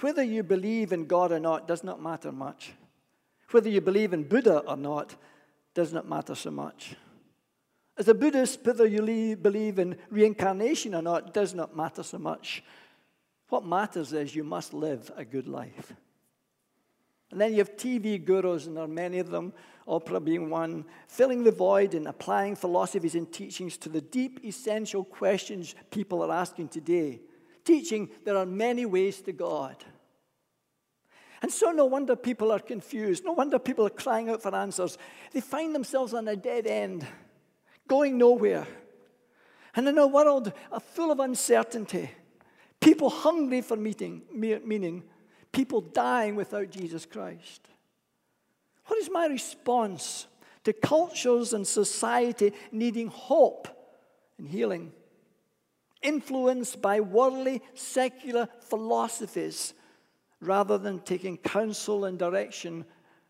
whether 0.00 0.22
you 0.22 0.42
believe 0.42 0.92
in 0.92 1.06
God 1.06 1.32
or 1.32 1.40
not 1.40 1.66
does 1.66 1.82
not 1.82 2.02
matter 2.02 2.30
much. 2.30 2.72
Whether 3.50 3.70
you 3.70 3.80
believe 3.80 4.12
in 4.12 4.24
Buddha 4.24 4.58
or 4.60 4.76
not 4.76 5.14
does 5.74 5.92
not 5.92 6.08
matter 6.08 6.34
so 6.34 6.50
much. 6.50 6.96
As 7.96 8.08
a 8.08 8.14
Buddhist, 8.14 8.60
whether 8.64 8.86
you 8.86 9.36
believe 9.36 9.78
in 9.78 9.96
reincarnation 10.10 10.94
or 10.94 11.00
not 11.00 11.32
does 11.32 11.54
not 11.54 11.74
matter 11.74 12.02
so 12.02 12.18
much. 12.18 12.62
What 13.48 13.64
matters 13.64 14.12
is 14.12 14.34
you 14.34 14.44
must 14.44 14.74
live 14.74 15.10
a 15.16 15.24
good 15.24 15.48
life. 15.48 15.94
And 17.30 17.40
then 17.40 17.52
you 17.52 17.58
have 17.58 17.76
TV 17.76 18.22
gurus, 18.22 18.66
and 18.66 18.76
there 18.76 18.84
are 18.84 18.88
many 18.88 19.18
of 19.18 19.30
them, 19.30 19.52
Oprah 19.88 20.22
being 20.22 20.50
one, 20.50 20.84
filling 21.08 21.42
the 21.42 21.50
void 21.50 21.94
and 21.94 22.06
applying 22.06 22.54
philosophies 22.54 23.14
and 23.14 23.32
teachings 23.32 23.76
to 23.78 23.88
the 23.88 24.00
deep, 24.00 24.44
essential 24.44 25.04
questions 25.04 25.74
people 25.90 26.22
are 26.22 26.32
asking 26.32 26.68
today 26.68 27.20
teaching 27.66 28.08
there 28.24 28.36
are 28.36 28.46
many 28.46 28.86
ways 28.86 29.20
to 29.22 29.32
God. 29.32 29.76
And 31.42 31.52
so, 31.52 31.70
no 31.70 31.84
wonder 31.84 32.16
people 32.16 32.50
are 32.50 32.58
confused. 32.58 33.24
No 33.24 33.32
wonder 33.32 33.58
people 33.58 33.86
are 33.86 33.90
crying 33.90 34.30
out 34.30 34.42
for 34.42 34.54
answers. 34.54 34.96
They 35.32 35.42
find 35.42 35.74
themselves 35.74 36.14
on 36.14 36.26
a 36.28 36.36
dead 36.36 36.66
end, 36.66 37.06
going 37.86 38.16
nowhere. 38.16 38.66
And 39.74 39.86
in 39.86 39.98
a 39.98 40.06
world 40.06 40.52
full 40.94 41.12
of 41.12 41.20
uncertainty, 41.20 42.10
people 42.80 43.10
hungry 43.10 43.60
for 43.60 43.76
meeting, 43.76 44.22
meaning, 44.32 45.04
people 45.52 45.82
dying 45.82 46.36
without 46.36 46.70
Jesus 46.70 47.04
Christ. 47.04 47.68
What 48.86 48.98
is 48.98 49.10
my 49.10 49.26
response 49.26 50.26
to 50.64 50.72
cultures 50.72 51.52
and 51.52 51.66
society 51.66 52.52
needing 52.72 53.08
hope 53.08 53.68
and 54.38 54.48
healing? 54.48 54.92
Influenced 56.06 56.80
by 56.80 57.00
worldly, 57.00 57.60
secular 57.74 58.48
philosophies 58.60 59.74
rather 60.40 60.78
than 60.78 61.00
taking 61.00 61.36
counsel 61.36 62.04
and 62.04 62.18
direction 62.18 62.84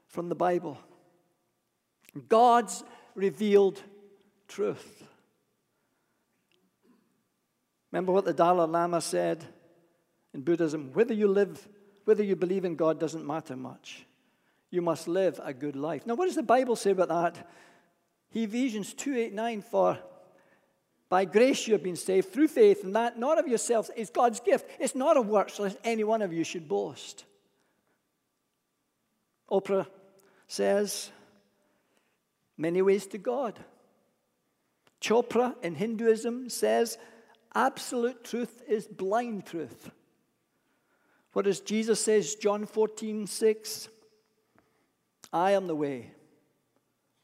from 0.09 0.28
the 0.28 0.35
Bible. 0.35 0.78
God's 2.28 2.85
revealed 3.14 3.83
truth. 4.47 5.02
Remember 7.90 8.12
what 8.12 8.26
the 8.26 8.35
Dalai 8.35 8.66
Lama 8.66 9.00
said 9.00 9.42
in 10.35 10.42
Buddhism 10.42 10.90
whether 10.92 11.14
you 11.14 11.28
live, 11.28 11.66
whether 12.04 12.23
you 12.23 12.37
believe 12.37 12.66
in 12.66 12.76
God 12.76 13.00
doesn't 13.00 13.26
matter 13.26 13.56
much. 13.56 14.04
You 14.71 14.83
must 14.83 15.09
live 15.09 15.40
a 15.42 15.54
good 15.54 15.76
life. 15.76 16.06
Now, 16.06 16.14
what 16.14 16.26
does 16.26 16.35
the 16.35 16.42
Bible 16.42 16.76
say 16.76 16.90
about 16.90 17.09
that? 17.09 17.49
Ephesians 18.35 18.92
2 18.92 19.16
8 19.16 19.33
9 19.33 19.62
for 19.62 19.99
by 21.08 21.25
grace 21.25 21.66
you 21.66 21.72
have 21.75 21.82
been 21.82 21.96
saved 21.96 22.32
through 22.32 22.48
faith, 22.48 22.82
and 22.82 22.94
that 22.96 23.18
not 23.18 23.38
of 23.38 23.46
yourselves 23.46 23.90
is 23.96 24.10
God's 24.10 24.40
gift. 24.40 24.68
It's 24.80 24.94
not 24.94 25.16
of 25.16 25.28
works, 25.28 25.58
lest 25.58 25.78
any 25.84 26.04
one 26.04 26.22
of 26.22 26.32
you 26.32 26.42
should 26.42 26.68
boast. 26.68 27.25
Oprah 29.50 29.86
says, 30.48 31.10
many 32.56 32.82
ways 32.82 33.06
to 33.08 33.18
God. 33.18 33.58
Chopra 35.00 35.54
in 35.62 35.76
Hinduism 35.76 36.48
says, 36.48 36.98
absolute 37.54 38.25
truth 38.25 38.62
is 38.66 38.88
blind 38.88 39.46
truth. 39.46 39.90
What 41.32 41.44
does 41.44 41.60
Jesus 41.60 42.02
says, 42.02 42.34
John 42.34 42.66
14, 42.66 43.26
6? 43.26 43.88
I 45.32 45.52
am 45.52 45.66
the 45.66 45.76
way, 45.76 46.10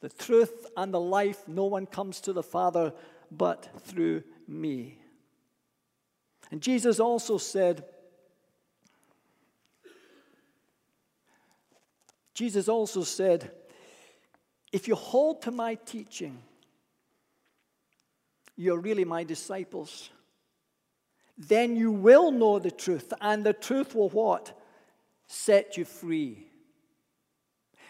the 0.01 0.11
truth, 0.11 0.67
and 0.77 0.93
the 0.93 1.01
life. 1.01 1.49
No 1.49 1.65
one 1.65 1.87
comes 1.87 2.21
to 2.23 2.33
the 2.33 2.43
Father 2.43 2.93
but 3.37 3.69
through 3.81 4.23
me. 4.47 4.99
And 6.51 6.61
Jesus 6.61 7.01
also 7.01 7.39
said, 7.39 7.85
Jesus 12.35 12.69
also 12.69 13.03
said, 13.03 13.51
if 14.73 14.89
you 14.89 14.95
hold 14.95 15.43
to 15.43 15.51
my 15.51 15.75
teaching, 15.75 16.43
you're 18.57 18.79
really 18.79 19.05
my 19.05 19.25
disciples. 19.25 20.11
Then 21.39 21.77
you 21.77 21.91
will 21.91 22.31
know 22.31 22.59
the 22.59 22.71
truth, 22.71 23.13
and 23.21 23.45
the 23.45 23.53
truth 23.53 23.95
will 23.95 24.11
what? 24.11 24.59
Set 25.27 25.77
you 25.77 25.85
free. 25.85 26.52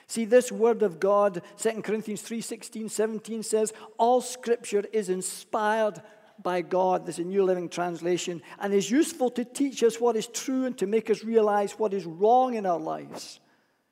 See, 0.07 0.25
this 0.25 0.53
word 0.53 0.83
of 0.83 1.01
God, 1.01 1.43
2 1.59 1.83
Corinthians 1.83 2.23
3 2.23 2.41
16, 2.41 2.89
17 2.89 3.43
says, 3.43 3.73
All 3.99 4.21
scripture 4.21 4.85
is 4.93 5.09
inspired 5.09 6.03
by 6.43 6.63
God. 6.63 7.07
This 7.07 7.19
is 7.19 7.25
a 7.25 7.29
New 7.29 7.45
Living 7.45 7.69
Translation, 7.69 8.43
and 8.59 8.73
is 8.73 8.91
useful 8.91 9.31
to 9.31 9.45
teach 9.45 9.83
us 9.83 10.01
what 10.01 10.17
is 10.17 10.27
true 10.27 10.67
and 10.67 10.77
to 10.79 10.87
make 10.87 11.11
us 11.11 11.25
realize 11.25 11.73
what 11.73 11.95
is 11.95 12.05
wrong 12.05 12.55
in 12.55 12.67
our 12.67 12.81
lives. 12.81 13.41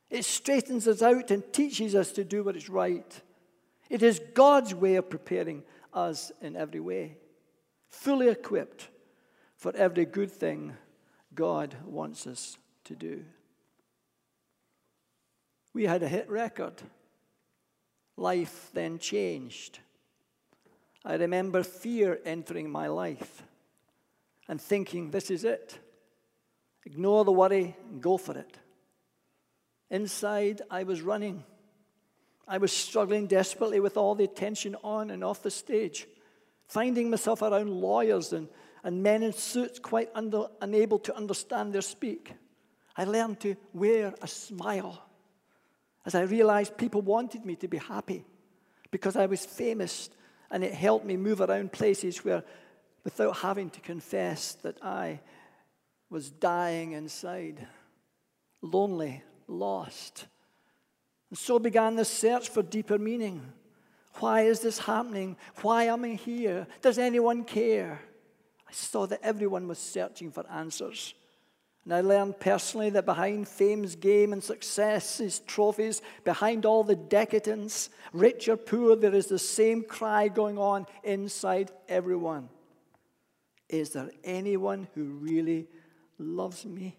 It 0.09 0.25
straightens 0.25 0.88
us 0.88 1.02
out 1.02 1.31
and 1.31 1.52
teaches 1.52 1.95
us 1.95 2.12
to 2.12 2.25
do 2.25 2.43
what 2.43 2.57
is 2.57 2.69
right. 2.69 3.21
It 3.88 4.02
is 4.02 4.21
God's 4.35 4.75
way 4.75 4.97
of 4.97 5.11
preparing 5.11 5.62
us 5.93 6.33
in 6.40 6.57
every 6.57 6.81
way, 6.81 7.17
fully 7.88 8.29
equipped 8.29 8.88
for 9.57 9.75
every 9.76 10.05
good 10.05 10.31
thing 10.31 10.75
God 11.35 11.76
wants 11.85 12.26
us 12.26 12.57
to 12.85 12.95
do. 12.97 13.25
We 15.73 15.85
had 15.85 16.03
a 16.03 16.09
hit 16.09 16.29
record. 16.29 16.75
life 18.17 18.71
then 18.75 18.99
changed. 18.99 19.79
I 21.05 21.15
remember 21.15 21.62
fear 21.62 22.19
entering 22.25 22.69
my 22.69 22.89
life 22.89 23.43
and 24.49 24.61
thinking, 24.61 25.11
this 25.11 25.31
is 25.31 25.45
it. 25.45 25.79
Ignore 26.85 27.25
the 27.25 27.33
worry 27.33 27.77
and 27.89 28.03
go 28.03 28.19
for 28.19 28.37
it. 28.37 28.59
Inside, 29.91 30.62
I 30.71 30.83
was 30.83 31.00
running. 31.00 31.45
I 32.47 32.59
was 32.59 32.73
struggling 32.73 33.27
desperately 33.27 33.81
with 33.81 33.97
all 33.97 34.15
the 34.15 34.25
attention 34.25 34.77
on 34.83 35.11
and 35.11 35.25
off 35.25 35.43
the 35.43 35.50
stage, 35.50 36.07
finding 36.67 37.09
myself 37.11 37.43
around 37.43 37.71
lawyers 37.71 38.33
and, 38.33 38.49
and 38.83 39.03
men 39.03 39.23
in 39.23 39.33
suits 39.33 39.79
quite 39.79 40.11
under, 40.15 40.49
unable 40.61 40.99
to 40.99 41.17
understand 41.17 41.73
their 41.73 41.81
speak. 41.81 42.35
I 42.97 43.05
learned 43.05 43.41
to 43.41 43.57
wear 43.73 44.15
a 44.21 44.29
smile 44.29 45.10
as 46.07 46.14
I 46.14 46.23
realized 46.23 46.76
people 46.76 47.02
wanted 47.02 47.45
me 47.45 47.57
to 47.57 47.69
be 47.69 47.78
happy 47.78 48.25
because 48.90 49.16
I 49.16 49.26
was 49.26 49.45
famous 49.45 50.11
and 50.50 50.64
it 50.64 50.75
helped 50.75 51.04
me 51.04 51.16
move 51.16 51.40
around 51.40 51.73
places 51.73 52.25
where, 52.25 52.42
without 53.04 53.37
having 53.38 53.71
to 53.71 53.80
confess 53.80 54.54
that 54.62 54.83
I 54.83 55.21
was 56.09 56.30
dying 56.30 56.92
inside, 56.92 57.66
lonely, 58.62 59.23
lost. 59.47 60.26
And 61.30 61.38
so 61.38 61.59
began 61.59 61.95
the 61.95 62.04
search 62.04 62.49
for 62.49 62.62
deeper 62.62 62.99
meaning. 62.99 63.52
Why 64.14 64.42
is 64.42 64.61
this 64.61 64.80
happening? 64.80 65.37
Why 65.62 65.85
am 65.85 66.04
I 66.04 66.14
here? 66.14 66.66
Does 66.83 66.99
anyone 66.99 67.45
care? 67.45 68.00
I 68.69 68.73
saw 68.73 69.07
that 69.07 69.21
everyone 69.23 69.69
was 69.69 69.78
searching 69.78 70.33
for 70.33 70.45
answers. 70.50 71.14
And 71.84 71.94
I 71.94 72.02
learned 72.02 72.38
personally 72.38 72.90
that 72.90 73.06
behind 73.06 73.49
fame's 73.49 73.96
game 73.96 74.32
and 74.32 74.44
success's 74.44 75.40
trophies, 75.40 76.02
behind 76.25 76.66
all 76.66 76.84
the 76.84 76.94
decadence, 76.94 77.88
rich 78.12 78.49
or 78.49 78.56
poor, 78.56 78.96
there 78.96 79.14
is 79.14 79.26
the 79.26 79.38
same 79.38 79.82
cry 79.82 80.28
going 80.28 80.58
on 80.58 80.87
inside 81.02 81.70
everyone. 81.88 82.50
Is 83.68 83.90
there 83.90 84.10
anyone 84.25 84.88
who 84.94 85.04
really 85.04 85.68
loves 86.18 86.66
me? 86.66 86.99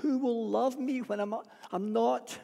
Who 0.00 0.18
will 0.18 0.48
love 0.48 0.78
me 0.78 1.00
when 1.00 1.20
I'm, 1.20 1.34
I'm 1.72 1.92
not 1.92 2.38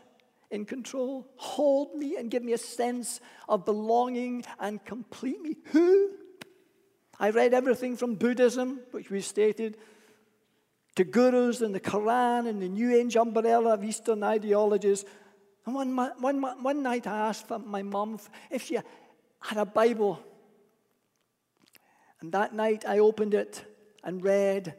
in 0.50 0.64
control? 0.64 1.28
Hold 1.36 1.94
me 1.94 2.16
and 2.16 2.30
give 2.30 2.42
me 2.42 2.54
a 2.54 2.58
sense 2.58 3.20
of 3.48 3.64
belonging 3.64 4.44
and 4.58 4.84
complete 4.84 5.40
me. 5.40 5.56
Who? 5.66 6.10
I 7.20 7.30
read 7.30 7.54
everything 7.54 7.96
from 7.96 8.16
Buddhism, 8.16 8.80
which 8.90 9.10
we 9.10 9.20
stated, 9.20 9.76
to 10.98 11.04
gurus 11.04 11.60
and 11.60 11.72
the 11.72 11.78
Quran 11.78 12.48
and 12.48 12.60
the 12.60 12.68
New 12.68 12.92
Age 12.92 13.16
umbrella 13.16 13.74
of 13.74 13.84
Eastern 13.84 14.24
ideologies. 14.24 15.04
And 15.64 15.72
one, 15.72 15.94
one, 15.94 16.42
one 16.42 16.82
night 16.82 17.06
I 17.06 17.28
asked 17.28 17.48
my 17.50 17.82
mum 17.84 18.18
if 18.50 18.64
she 18.64 18.74
had 18.74 19.58
a 19.58 19.64
Bible. 19.64 20.20
And 22.20 22.32
that 22.32 22.52
night 22.52 22.84
I 22.84 22.98
opened 22.98 23.34
it 23.34 23.64
and 24.02 24.24
read. 24.24 24.74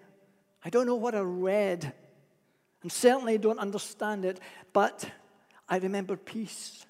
I 0.66 0.70
don't 0.70 0.86
know 0.86 0.96
what 0.96 1.16
I 1.16 1.22
read, 1.22 1.94
and 2.82 2.92
certainly 2.92 3.38
don't 3.38 3.60
understand 3.60 4.26
it, 4.26 4.42
but 4.74 5.10
I 5.70 5.78
remember 5.78 6.18
peace 6.18 6.86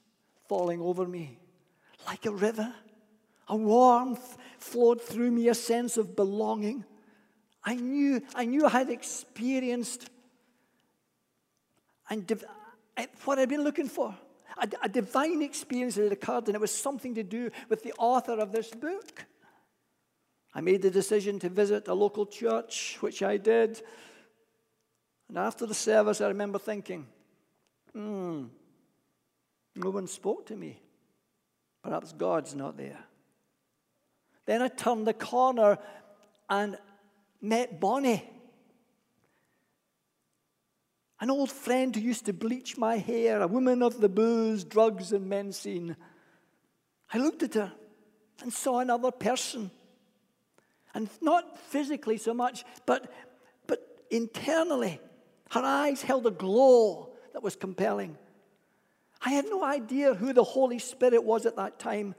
falling 0.47 0.81
over 0.81 1.07
me 1.07 1.37
like 2.07 2.25
a 2.25 2.31
river. 2.31 2.73
A 3.47 3.55
warmth 3.55 4.39
flowed 4.57 4.99
through 4.99 5.29
me, 5.29 5.49
a 5.49 5.53
sense 5.53 5.97
of 5.97 6.15
belonging. 6.15 6.83
I 7.63 7.75
knew, 7.75 8.21
I 8.35 8.45
knew 8.45 8.65
I 8.65 8.69
had 8.69 8.89
experienced 8.89 10.09
and 12.09 12.25
div- 12.25 12.45
what 13.25 13.39
I'd 13.39 13.49
been 13.49 13.63
looking 13.63 13.87
for. 13.87 14.15
A, 14.57 14.67
a 14.83 14.89
divine 14.89 15.41
experience 15.41 15.95
had 15.95 16.11
occurred, 16.11 16.47
and 16.47 16.55
it 16.55 16.61
was 16.61 16.71
something 16.71 17.15
to 17.15 17.23
do 17.23 17.51
with 17.69 17.83
the 17.83 17.93
author 17.97 18.33
of 18.33 18.51
this 18.51 18.71
book. 18.71 19.25
I 20.53 20.61
made 20.61 20.81
the 20.81 20.89
decision 20.89 21.39
to 21.39 21.49
visit 21.49 21.87
a 21.87 21.93
local 21.93 22.25
church, 22.25 22.97
which 23.01 23.21
I 23.21 23.37
did. 23.37 23.81
And 25.27 25.37
after 25.37 25.65
the 25.65 25.75
service, 25.75 26.21
I 26.21 26.27
remember 26.27 26.57
thinking, 26.57 27.05
hmm, 27.93 28.45
no 29.75 29.89
one 29.91 30.07
spoke 30.07 30.47
to 30.47 30.55
me. 30.55 30.81
Perhaps 31.83 32.13
God's 32.13 32.55
not 32.55 32.77
there. 32.77 32.99
Then 34.45 34.61
I 34.63 34.67
turned 34.67 35.05
the 35.05 35.13
corner 35.13 35.77
and 36.49 36.77
met 37.41 37.79
Bonnie, 37.79 38.23
an 41.21 41.29
old 41.29 41.51
friend 41.51 41.95
who 41.95 42.01
used 42.01 42.25
to 42.25 42.33
bleach 42.33 42.77
my 42.77 42.97
hair, 42.97 43.41
a 43.41 43.47
woman 43.47 43.81
of 43.83 43.99
the 43.99 44.09
booze, 44.09 44.63
drugs, 44.63 45.11
and 45.11 45.27
men 45.27 45.51
scene. 45.51 45.95
I 47.13 47.17
looked 47.17 47.43
at 47.43 47.55
her 47.55 47.73
and 48.41 48.53
saw 48.53 48.79
another 48.79 49.11
person. 49.11 49.71
And 50.93 51.09
not 51.21 51.59
physically 51.59 52.17
so 52.17 52.33
much, 52.33 52.63
but, 52.85 53.11
but 53.67 53.79
internally. 54.09 54.99
Her 55.51 55.61
eyes 55.61 56.01
held 56.01 56.25
a 56.25 56.31
glow 56.31 57.09
that 57.33 57.43
was 57.43 57.55
compelling. 57.55 58.17
I 59.21 59.31
had 59.31 59.45
no 59.45 59.63
idea 59.63 60.13
who 60.13 60.31
the 60.33 60.43
Holy 60.43 60.79
Spirit 60.79 61.23
was 61.23 61.45
at 61.45 61.57
that 61.57 61.79
time. 61.79 62.15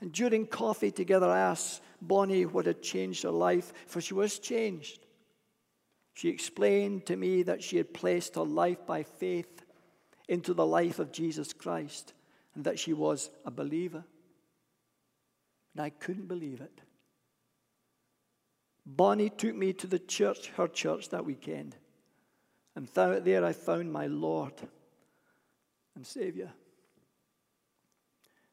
And 0.00 0.12
during 0.12 0.46
coffee 0.46 0.90
together, 0.90 1.26
I 1.26 1.40
asked 1.40 1.82
Bonnie 2.02 2.44
what 2.44 2.66
had 2.66 2.82
changed 2.82 3.22
her 3.22 3.30
life, 3.30 3.72
for 3.86 4.00
she 4.00 4.14
was 4.14 4.38
changed. 4.38 5.06
She 6.14 6.28
explained 6.28 7.06
to 7.06 7.16
me 7.16 7.42
that 7.44 7.62
she 7.62 7.76
had 7.76 7.94
placed 7.94 8.34
her 8.36 8.44
life 8.44 8.86
by 8.86 9.02
faith 9.02 9.64
into 10.28 10.54
the 10.54 10.66
life 10.66 10.98
of 10.98 11.12
Jesus 11.12 11.52
Christ 11.52 12.12
and 12.54 12.64
that 12.64 12.78
she 12.78 12.92
was 12.92 13.30
a 13.44 13.50
believer. 13.50 14.04
And 15.74 15.84
I 15.84 15.90
couldn't 15.90 16.26
believe 16.26 16.60
it. 16.60 16.80
Bonnie 18.84 19.30
took 19.30 19.54
me 19.54 19.72
to 19.74 19.86
the 19.86 19.98
church, 19.98 20.48
her 20.56 20.68
church, 20.68 21.10
that 21.10 21.24
weekend. 21.24 21.76
And 22.74 22.88
there 22.94 23.44
I 23.44 23.52
found 23.52 23.92
my 23.92 24.06
Lord 24.06 24.54
and 25.94 26.06
Savior. 26.06 26.52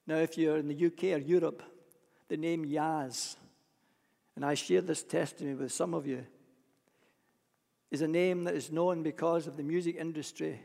Now, 0.06 0.16
if 0.16 0.38
you're 0.38 0.58
in 0.58 0.68
the 0.68 0.86
UK 0.86 1.16
or 1.16 1.18
Europe, 1.18 1.64
the 2.28 2.38
name 2.38 2.66
Yazz, 2.66 3.36
and 4.36 4.44
I 4.44 4.54
share 4.56 4.82
this 4.82 5.04
testimony 5.04 5.56
with 5.56 5.72
some 5.72 5.94
of 5.94 6.06
you, 6.06 6.26
is 7.92 8.02
a 8.02 8.08
name 8.08 8.44
that 8.46 8.56
is 8.56 8.72
known 8.72 9.04
because 9.04 9.48
of 9.48 9.56
the 9.56 9.64
music 9.64 9.96
industry. 9.98 10.60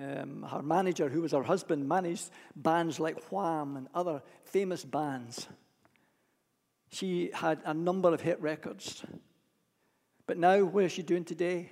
Um, 0.00 0.46
her 0.48 0.62
manager, 0.62 1.08
who 1.08 1.20
was 1.20 1.32
her 1.32 1.42
husband, 1.42 1.86
managed 1.86 2.30
bands 2.56 2.98
like 3.00 3.30
Wham 3.30 3.76
and 3.76 3.88
other 3.92 4.22
famous 4.44 4.84
bands. 4.84 5.48
She 6.90 7.30
had 7.34 7.60
a 7.64 7.74
number 7.74 8.14
of 8.14 8.20
hit 8.20 8.40
records. 8.40 9.04
But 10.26 10.38
now, 10.38 10.64
what 10.64 10.84
is 10.84 10.92
she 10.92 11.02
doing 11.02 11.24
today? 11.24 11.70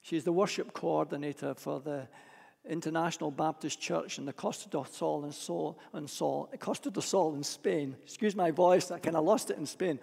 She's 0.00 0.24
the 0.24 0.32
worship 0.32 0.72
coordinator 0.72 1.54
for 1.54 1.80
the 1.80 2.08
International 2.68 3.30
Baptist 3.30 3.80
Church 3.80 4.18
in 4.18 4.26
the 4.26 4.32
Costa 4.32 4.68
del 4.68 4.84
Sol 4.84 5.24
in, 5.24 5.32
Sol, 5.32 5.78
in 5.94 6.06
Sol, 6.06 6.48
Costa 6.58 6.90
del 6.90 7.02
Sol 7.02 7.34
in 7.34 7.42
Spain. 7.42 7.96
Excuse 8.02 8.36
my 8.36 8.50
voice, 8.50 8.90
I 8.90 8.98
kind 8.98 9.16
of 9.16 9.24
lost 9.24 9.50
it 9.50 9.56
in 9.56 9.66
Spain. 9.66 9.98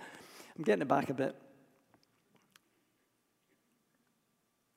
I'm 0.58 0.64
getting 0.64 0.82
it 0.82 0.88
back 0.88 1.10
a 1.10 1.14
bit. 1.14 1.36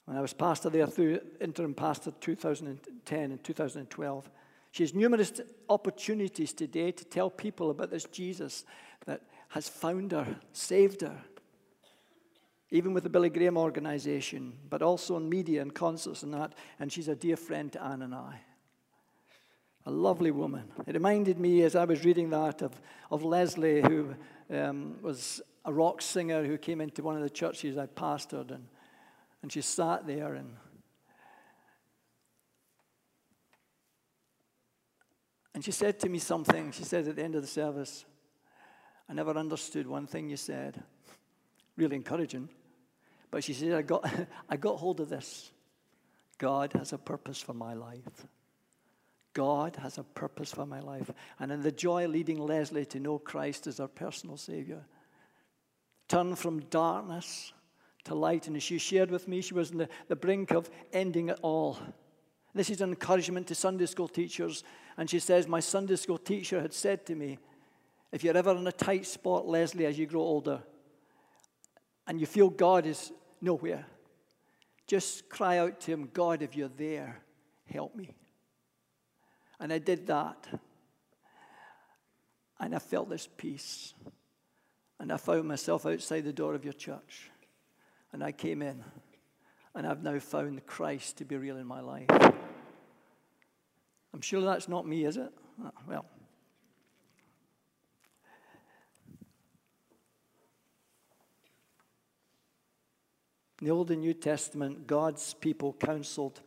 When 0.04 0.16
I 0.16 0.20
was 0.20 0.32
pastor 0.32 0.70
there 0.70 0.86
through 0.86 1.20
interim 1.40 1.72
pastor 1.72 2.10
2010 2.20 3.30
and 3.30 3.44
2012, 3.44 4.30
she 4.72 4.82
has 4.82 4.94
numerous 4.94 5.40
opportunities 5.68 6.52
today 6.52 6.92
to 6.92 7.04
tell 7.04 7.30
people 7.30 7.70
about 7.70 7.90
this 7.90 8.04
Jesus 8.04 8.64
that 9.06 9.22
has 9.48 9.68
found 9.68 10.12
her, 10.12 10.36
saved 10.52 11.00
her, 11.00 11.16
even 12.70 12.94
with 12.94 13.02
the 13.02 13.10
Billy 13.10 13.30
Graham 13.30 13.56
organization, 13.56 14.52
but 14.68 14.82
also 14.82 15.16
in 15.16 15.28
media 15.28 15.62
and 15.62 15.74
concerts 15.74 16.22
and 16.22 16.32
that. 16.34 16.54
And 16.78 16.92
she's 16.92 17.08
a 17.08 17.16
dear 17.16 17.36
friend 17.36 17.72
to 17.72 17.82
Anne 17.82 18.02
and 18.02 18.14
I. 18.14 18.40
A 19.86 19.90
lovely 19.90 20.30
woman. 20.30 20.70
It 20.86 20.94
reminded 20.94 21.38
me 21.38 21.62
as 21.62 21.74
I 21.74 21.84
was 21.84 22.04
reading 22.04 22.30
that 22.30 22.62
of, 22.62 22.72
of 23.10 23.24
Leslie, 23.24 23.80
who 23.80 24.14
um, 24.50 24.98
was 25.02 25.40
a 25.64 25.72
rock 25.72 26.02
singer 26.02 26.44
who 26.44 26.58
came 26.58 26.80
into 26.80 27.02
one 27.02 27.16
of 27.16 27.22
the 27.22 27.30
churches 27.30 27.76
I 27.76 27.86
pastored, 27.86 28.50
and, 28.50 28.66
and 29.42 29.50
she 29.50 29.62
sat 29.62 30.06
there 30.06 30.34
and 30.34 30.56
And 35.60 35.64
she 35.64 35.72
said 35.72 35.98
to 36.00 36.08
me 36.08 36.18
something. 36.18 36.72
She 36.72 36.84
said 36.84 37.06
at 37.06 37.16
the 37.16 37.22
end 37.22 37.34
of 37.34 37.42
the 37.42 37.48
service, 37.48 38.06
I 39.10 39.12
never 39.12 39.36
understood 39.36 39.86
one 39.86 40.06
thing 40.06 40.30
you 40.30 40.38
said. 40.38 40.82
Really 41.76 41.96
encouraging. 41.96 42.48
But 43.30 43.44
she 43.44 43.52
said, 43.52 43.72
I 43.72 43.82
got, 43.82 44.10
I 44.48 44.56
got 44.56 44.78
hold 44.78 45.00
of 45.00 45.08
this. 45.08 45.50
God 46.38 46.72
has 46.72 46.92
a 46.92 46.98
purpose 46.98 47.40
for 47.40 47.54
my 47.54 47.74
life. 47.74 48.26
God 49.32 49.76
has 49.76 49.98
a 49.98 50.02
purpose 50.02 50.52
for 50.52 50.66
my 50.66 50.80
life. 50.80 51.10
And 51.38 51.52
in 51.52 51.60
the 51.60 51.70
joy 51.70 52.08
leading 52.08 52.38
Leslie 52.38 52.86
to 52.86 52.98
know 52.98 53.18
Christ 53.18 53.66
as 53.66 53.78
her 53.78 53.86
personal 53.86 54.36
Savior, 54.36 54.84
turn 56.08 56.34
from 56.34 56.60
darkness 56.62 57.52
to 58.04 58.14
light. 58.14 58.48
And 58.48 58.56
as 58.56 58.62
she 58.62 58.78
shared 58.78 59.10
with 59.10 59.28
me, 59.28 59.40
she 59.40 59.54
was 59.54 59.70
on 59.70 59.78
the, 59.78 59.88
the 60.08 60.16
brink 60.16 60.50
of 60.50 60.68
ending 60.92 61.28
it 61.28 61.38
all. 61.42 61.78
This 62.54 62.70
is 62.70 62.80
an 62.80 62.90
encouragement 62.90 63.46
to 63.48 63.54
Sunday 63.54 63.86
school 63.86 64.08
teachers. 64.08 64.64
And 64.96 65.08
she 65.08 65.20
says, 65.20 65.46
My 65.46 65.60
Sunday 65.60 65.96
school 65.96 66.18
teacher 66.18 66.60
had 66.60 66.74
said 66.74 67.06
to 67.06 67.14
me, 67.14 67.38
If 68.10 68.24
you're 68.24 68.36
ever 68.36 68.56
in 68.56 68.66
a 68.66 68.72
tight 68.72 69.06
spot, 69.06 69.46
Leslie, 69.46 69.86
as 69.86 69.98
you 69.98 70.06
grow 70.06 70.22
older, 70.22 70.62
and 72.08 72.20
you 72.20 72.26
feel 72.26 72.50
God 72.50 72.86
is 72.86 73.12
nowhere, 73.40 73.86
just 74.86 75.28
cry 75.28 75.58
out 75.58 75.80
to 75.80 75.92
Him, 75.92 76.10
God, 76.12 76.42
if 76.42 76.56
you're 76.56 76.68
there, 76.68 77.20
help 77.66 77.94
me. 77.94 78.14
And 79.58 79.72
I 79.72 79.78
did 79.78 80.06
that. 80.08 80.46
And 82.58 82.74
I 82.74 82.78
felt 82.78 83.08
this 83.08 83.28
peace. 83.36 83.94
And 84.98 85.12
I 85.12 85.16
found 85.16 85.48
myself 85.48 85.86
outside 85.86 86.24
the 86.24 86.32
door 86.32 86.54
of 86.54 86.64
your 86.64 86.74
church. 86.74 87.30
And 88.12 88.22
I 88.24 88.32
came 88.32 88.62
in. 88.62 88.82
And 89.74 89.86
I've 89.86 90.02
now 90.02 90.18
found 90.18 90.66
Christ 90.66 91.18
to 91.18 91.24
be 91.24 91.36
real 91.36 91.56
in 91.56 91.66
my 91.66 91.80
life. 91.80 92.10
I'm 94.12 94.20
sure 94.20 94.40
that's 94.40 94.68
not 94.68 94.86
me, 94.86 95.04
is 95.04 95.16
it? 95.16 95.32
Well. 95.86 96.04
In 103.60 103.66
the 103.66 103.72
Old 103.72 103.90
and 103.90 104.00
New 104.00 104.14
Testament, 104.14 104.86
God's 104.86 105.34
people 105.34 105.74
counseled, 105.74 106.40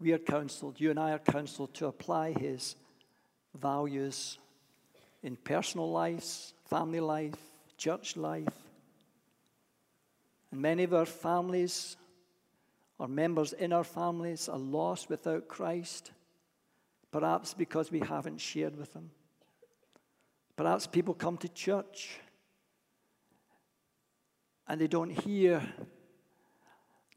we 0.00 0.12
are 0.12 0.18
counseled, 0.18 0.80
you 0.80 0.90
and 0.90 0.98
I 0.98 1.10
are 1.10 1.18
counseled 1.18 1.74
to 1.74 1.86
apply 1.86 2.32
His 2.32 2.76
values 3.58 4.38
in 5.24 5.34
personal 5.34 5.90
lives, 5.90 6.54
family 6.66 7.00
life, 7.00 7.36
church 7.76 8.16
life. 8.16 8.54
And 10.52 10.62
many 10.62 10.84
of 10.84 10.94
our 10.94 11.06
families, 11.06 11.96
our 13.00 13.08
members 13.08 13.52
in 13.52 13.72
our 13.72 13.82
families, 13.82 14.48
are 14.48 14.58
lost 14.58 15.10
without 15.10 15.48
Christ, 15.48 16.12
perhaps 17.10 17.54
because 17.54 17.90
we 17.90 17.98
haven't 17.98 18.40
shared 18.40 18.76
with 18.76 18.92
them. 18.92 19.10
Perhaps 20.54 20.86
people 20.86 21.14
come 21.14 21.38
to 21.38 21.48
church 21.48 22.20
and 24.68 24.80
they 24.80 24.86
don't 24.86 25.10
hear, 25.10 25.62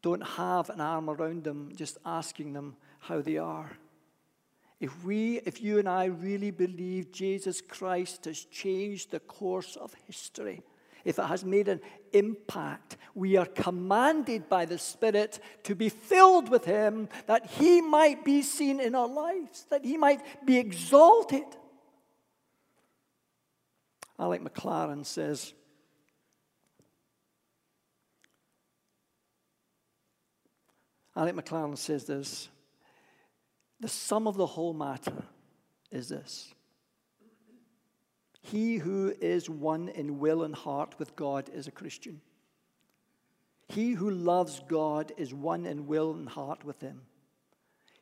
don't 0.01 0.21
have 0.21 0.69
an 0.69 0.81
arm 0.81 1.09
around 1.09 1.43
them, 1.43 1.71
just 1.75 1.97
asking 2.05 2.53
them 2.53 2.75
how 2.99 3.21
they 3.21 3.37
are. 3.37 3.71
If 4.79 5.03
we, 5.03 5.39
if 5.39 5.61
you 5.61 5.79
and 5.79 5.89
I 5.89 6.05
really 6.05 6.51
believe 6.51 7.11
Jesus 7.11 7.61
Christ 7.61 8.25
has 8.25 8.45
changed 8.45 9.11
the 9.11 9.19
course 9.19 9.75
of 9.75 9.95
history, 10.05 10.61
if 11.03 11.17
it 11.17 11.25
has 11.25 11.43
made 11.45 11.67
an 11.67 11.81
impact, 12.11 12.97
we 13.15 13.37
are 13.37 13.45
commanded 13.45 14.49
by 14.49 14.65
the 14.65 14.77
Spirit 14.77 15.39
to 15.63 15.73
be 15.73 15.89
filled 15.89 16.49
with 16.49 16.65
Him 16.65 17.09
that 17.25 17.47
He 17.47 17.81
might 17.81 18.23
be 18.25 18.41
seen 18.41 18.79
in 18.79 18.93
our 18.93 19.07
lives, 19.07 19.65
that 19.69 19.85
He 19.85 19.97
might 19.97 20.21
be 20.45 20.57
exalted. 20.57 21.45
Alec 24.19 24.41
Maclaren 24.41 25.05
says, 25.05 25.53
Alec 31.17 31.35
Maclaren 31.35 31.77
says 31.77 32.05
this 32.05 32.47
the 33.79 33.87
sum 33.87 34.27
of 34.27 34.37
the 34.37 34.45
whole 34.45 34.73
matter 34.73 35.23
is 35.91 36.09
this 36.09 36.53
He 38.41 38.77
who 38.77 39.13
is 39.19 39.49
one 39.49 39.89
in 39.89 40.19
will 40.19 40.43
and 40.43 40.53
heart 40.53 40.99
with 40.99 41.15
God 41.15 41.49
is 41.53 41.67
a 41.67 41.71
Christian. 41.71 42.21
He 43.67 43.91
who 43.93 44.11
loves 44.11 44.61
God 44.67 45.11
is 45.17 45.33
one 45.33 45.65
in 45.65 45.87
will 45.87 46.13
and 46.13 46.29
heart 46.29 46.63
with 46.63 46.79
Him. 46.81 47.01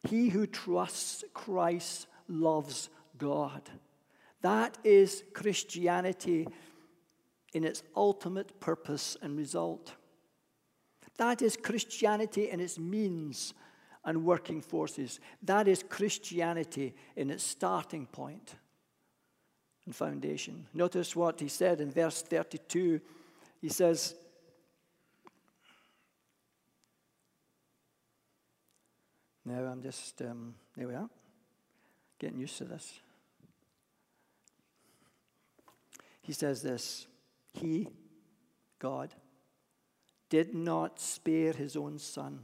He 0.07 0.29
who 0.29 0.45
trusts 0.45 1.23
Christ 1.33 2.07
loves 2.27 2.89
God. 3.17 3.61
That 4.41 4.77
is 4.83 5.23
Christianity 5.33 6.47
in 7.53 7.63
its 7.63 7.81
ultimate 7.95 8.59
purpose 8.59 9.17
and 9.21 9.35
result. 9.35 9.93
That 11.17 11.41
is 11.41 11.57
Christianity 11.57 12.49
in 12.49 12.59
its 12.59 12.77
means 12.77 13.53
and 14.03 14.23
working 14.23 14.61
forces. 14.61 15.19
That 15.41 15.67
is 15.67 15.83
Christianity 15.83 16.93
in 17.15 17.29
its 17.29 17.43
starting 17.43 18.05
point 18.05 18.55
and 19.85 19.95
foundation. 19.95 20.67
Notice 20.73 21.15
what 21.15 21.39
he 21.39 21.47
said 21.47 21.81
in 21.81 21.91
verse 21.91 22.21
32. 22.21 23.01
He 23.61 23.69
says, 23.69 24.15
Now 29.45 29.63
I'm 29.65 29.81
just, 29.81 30.21
um, 30.23 30.55
there 30.75 30.87
we 30.87 30.95
are, 30.95 31.09
getting 32.17 32.39
used 32.39 32.57
to 32.57 32.65
this. 32.65 32.99
He 36.21 36.33
says 36.33 36.63
this 36.63 37.05
He, 37.53 37.87
God, 38.79 39.13
did 40.29 40.53
not 40.53 40.99
spare 40.99 41.53
his 41.53 41.75
own 41.75 41.99
son 41.99 42.39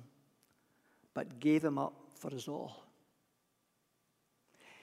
but 1.14 1.40
gave 1.40 1.64
him 1.64 1.78
up 1.78 1.94
for 2.16 2.34
us 2.34 2.48
all. 2.48 2.84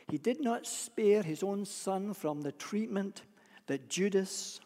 He 0.09 0.19
did 0.19 0.41
not 0.41 0.67
spare 0.67 1.23
his 1.23 1.43
own 1.43 1.65
son 1.65 2.15
from 2.15 2.41
the 2.41 2.53
treatment 2.53 3.23
that 3.67 3.89
Judas 3.89 4.61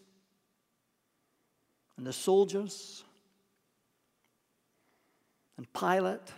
and 1.97 2.07
the 2.07 2.13
soldiers 2.13 3.05
and 5.57 5.73
Pilate 5.73 6.33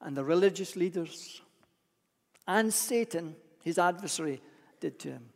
and 0.00 0.16
the 0.16 0.24
religious 0.24 0.74
leaders 0.74 1.40
and 2.48 2.74
Satan, 2.74 3.36
his 3.62 3.78
adversary, 3.78 4.42
did 4.80 4.98
to 5.00 5.10
him. 5.10 5.28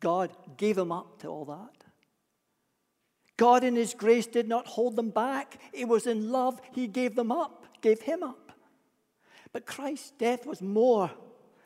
God 0.00 0.30
gave 0.56 0.78
him 0.78 0.90
up 0.90 1.20
to 1.20 1.28
all 1.28 1.44
that. 1.44 1.83
God, 3.36 3.64
in 3.64 3.76
His 3.76 3.94
grace, 3.94 4.26
did 4.26 4.48
not 4.48 4.66
hold 4.66 4.96
them 4.96 5.10
back. 5.10 5.60
It 5.72 5.88
was 5.88 6.06
in 6.06 6.30
love 6.30 6.60
He 6.72 6.86
gave 6.86 7.14
them 7.16 7.32
up, 7.32 7.64
gave 7.80 8.00
Him 8.00 8.22
up. 8.22 8.52
But 9.52 9.66
Christ's 9.66 10.12
death 10.18 10.46
was 10.46 10.60
more 10.62 11.10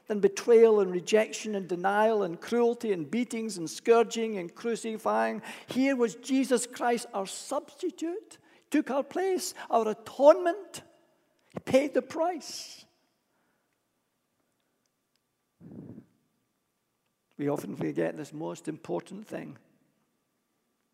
than 0.07 0.21
betrayal 0.21 0.81
and 0.81 0.91
rejection 0.91 1.55
and 1.55 1.69
denial 1.69 2.23
and 2.23 2.41
cruelty 2.41 2.93
and 2.93 3.11
beatings 3.11 3.59
and 3.59 3.69
scourging 3.69 4.39
and 4.39 4.55
crucifying. 4.55 5.43
Here 5.67 5.95
was 5.95 6.15
Jesus 6.17 6.67
Christ, 6.67 7.07
our 7.13 7.27
substitute, 7.27 8.39
took 8.71 8.91
our 8.91 9.03
place, 9.03 9.55
our 9.71 9.89
atonement. 9.89 10.83
He 11.53 11.61
paid 11.61 11.95
the 11.95 12.03
price. 12.03 12.85
We 17.37 17.49
often 17.49 17.77
forget 17.77 18.17
this 18.17 18.33
most 18.33 18.67
important 18.67 19.27
thing 19.27 19.59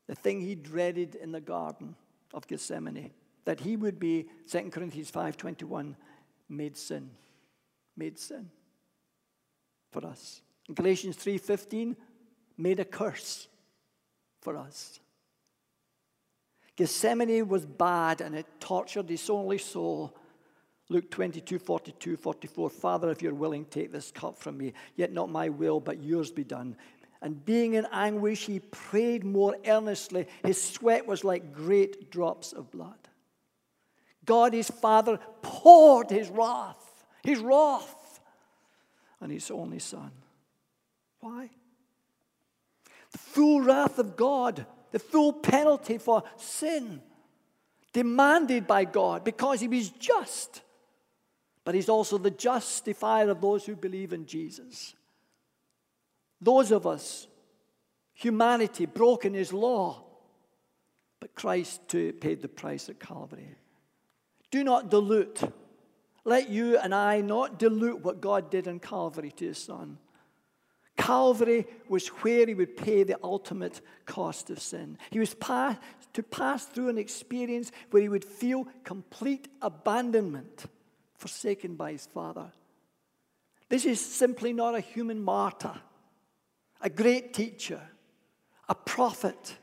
the 0.06 0.14
thing 0.14 0.40
he 0.40 0.54
dreaded 0.54 1.14
in 1.14 1.32
the 1.32 1.40
Garden 1.40 1.94
of 2.32 2.46
Gethsemane, 2.46 3.10
that 3.44 3.60
he 3.60 3.76
would 3.76 3.98
be, 3.98 4.26
2 4.50 4.70
Corinthians 4.70 5.10
5.21, 5.10 5.94
made 6.48 6.76
sin. 6.76 7.10
Made 7.96 8.18
sin 8.18 8.50
for 9.92 10.04
us. 10.06 10.42
In 10.68 10.74
Galatians 10.74 11.16
3.15, 11.16 11.94
made 12.56 12.80
a 12.80 12.84
curse 12.84 13.48
for 14.40 14.56
us. 14.56 15.00
Gethsemane 16.76 17.46
was 17.46 17.64
bad 17.64 18.20
and 18.20 18.34
it 18.34 18.46
tortured 18.58 19.08
his 19.08 19.30
only 19.30 19.58
soul. 19.58 20.16
Luke 20.88 21.10
22, 21.10 21.58
42, 21.58 22.16
44. 22.16 22.70
Father, 22.70 23.10
if 23.10 23.22
you're 23.22 23.34
willing, 23.34 23.64
take 23.64 23.92
this 23.92 24.10
cup 24.10 24.36
from 24.36 24.58
me. 24.58 24.72
Yet 24.96 25.12
not 25.12 25.30
my 25.30 25.48
will, 25.48 25.80
but 25.80 26.02
yours 26.02 26.30
be 26.30 26.44
done. 26.44 26.76
And 27.24 27.42
being 27.42 27.72
in 27.72 27.86
anguish, 27.90 28.44
he 28.44 28.60
prayed 28.60 29.24
more 29.24 29.56
earnestly. 29.66 30.26
His 30.44 30.62
sweat 30.62 31.06
was 31.06 31.24
like 31.24 31.54
great 31.54 32.10
drops 32.10 32.52
of 32.52 32.70
blood. 32.70 32.98
God, 34.26 34.52
his 34.52 34.70
Father, 34.70 35.18
poured 35.40 36.10
his 36.10 36.28
wrath, 36.28 37.06
his 37.22 37.38
wrath 37.38 38.20
on 39.22 39.30
his 39.30 39.50
only 39.50 39.78
Son. 39.78 40.10
Why? 41.20 41.48
The 43.12 43.18
full 43.18 43.62
wrath 43.62 43.98
of 43.98 44.16
God, 44.16 44.66
the 44.92 44.98
full 44.98 45.32
penalty 45.32 45.96
for 45.96 46.24
sin, 46.36 47.00
demanded 47.94 48.66
by 48.66 48.84
God 48.84 49.24
because 49.24 49.62
he 49.62 49.68
was 49.68 49.88
just. 49.88 50.60
But 51.64 51.74
he's 51.74 51.88
also 51.88 52.18
the 52.18 52.30
justifier 52.30 53.30
of 53.30 53.40
those 53.40 53.64
who 53.64 53.76
believe 53.76 54.12
in 54.12 54.26
Jesus. 54.26 54.94
Those 56.40 56.70
of 56.70 56.86
us, 56.86 57.26
humanity, 58.12 58.86
broken 58.86 59.34
his 59.34 59.52
law, 59.52 60.04
but 61.20 61.34
Christ 61.34 61.88
too 61.88 62.12
paid 62.12 62.42
the 62.42 62.48
price 62.48 62.88
at 62.88 63.00
Calvary. 63.00 63.56
Do 64.50 64.62
not 64.62 64.90
dilute. 64.90 65.42
Let 66.24 66.48
you 66.48 66.78
and 66.78 66.94
I 66.94 67.20
not 67.20 67.58
dilute 67.58 68.02
what 68.02 68.20
God 68.20 68.50
did 68.50 68.66
in 68.66 68.78
Calvary 68.78 69.30
to 69.32 69.46
his 69.46 69.58
son. 69.58 69.98
Calvary 70.96 71.66
was 71.88 72.08
where 72.08 72.46
he 72.46 72.54
would 72.54 72.76
pay 72.76 73.02
the 73.02 73.18
ultimate 73.22 73.80
cost 74.06 74.48
of 74.50 74.60
sin. 74.60 74.96
He 75.10 75.18
was 75.18 75.34
pass, 75.34 75.76
to 76.12 76.22
pass 76.22 76.66
through 76.66 76.88
an 76.88 76.98
experience 76.98 77.72
where 77.90 78.02
he 78.02 78.08
would 78.08 78.24
feel 78.24 78.68
complete 78.84 79.48
abandonment, 79.60 80.66
forsaken 81.16 81.74
by 81.74 81.92
his 81.92 82.06
Father. 82.06 82.52
This 83.68 83.84
is 83.84 84.00
simply 84.00 84.52
not 84.52 84.74
a 84.74 84.80
human 84.80 85.22
martyr, 85.22 85.74
a 86.84 86.90
great 86.90 87.32
teacher, 87.32 87.80
a 88.68 88.74
prophet, 88.74 89.56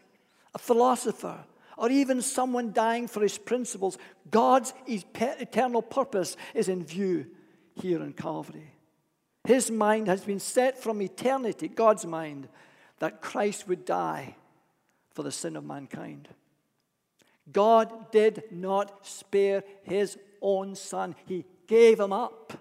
a 0.56 0.58
philosopher, 0.58 1.38
or 1.78 1.90
even 1.90 2.22
someone 2.22 2.74
dying 2.74 3.08
for 3.08 3.22
his 3.22 3.38
principles. 3.38 3.98
God's 4.30 4.74
eternal 4.88 5.84
purpose 5.84 6.36
is 6.56 6.68
in 6.68 6.84
view 6.84 7.28
here 7.76 8.02
in 8.02 8.14
Calvary. 8.14 8.74
His 9.46 9.72
mind 9.72 10.08
has 10.08 10.22
been 10.22 10.40
set 10.40 10.82
from 10.82 11.02
eternity, 11.02 11.68
God's 11.68 12.06
mind, 12.06 12.50
that 13.00 13.22
Christ 13.22 13.68
would 13.68 13.86
die 13.86 14.36
for 15.12 15.24
the 15.24 15.32
sin 15.32 15.56
of 15.56 15.64
mankind. 15.64 16.28
God 17.52 18.12
did 18.12 18.44
not 18.52 19.06
spare 19.06 19.64
his 19.84 20.18
own 20.42 20.76
son, 20.76 21.16
he 21.28 21.46
gave 21.68 22.00
him 22.00 22.14
up 22.14 22.54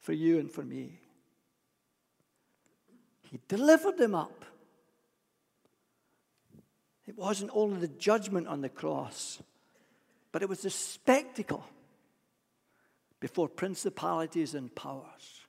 for 0.00 0.12
you 0.12 0.38
and 0.38 0.50
for 0.50 0.62
me. 0.62 1.01
He 3.32 3.40
delivered 3.48 3.98
him 3.98 4.14
up. 4.14 4.44
It 7.06 7.16
wasn't 7.16 7.50
only 7.54 7.80
the 7.80 7.88
judgment 7.88 8.46
on 8.46 8.60
the 8.60 8.68
cross, 8.68 9.40
but 10.32 10.42
it 10.42 10.50
was 10.50 10.60
the 10.60 10.70
spectacle 10.70 11.64
before 13.20 13.48
principalities 13.48 14.54
and 14.54 14.72
powers. 14.74 15.46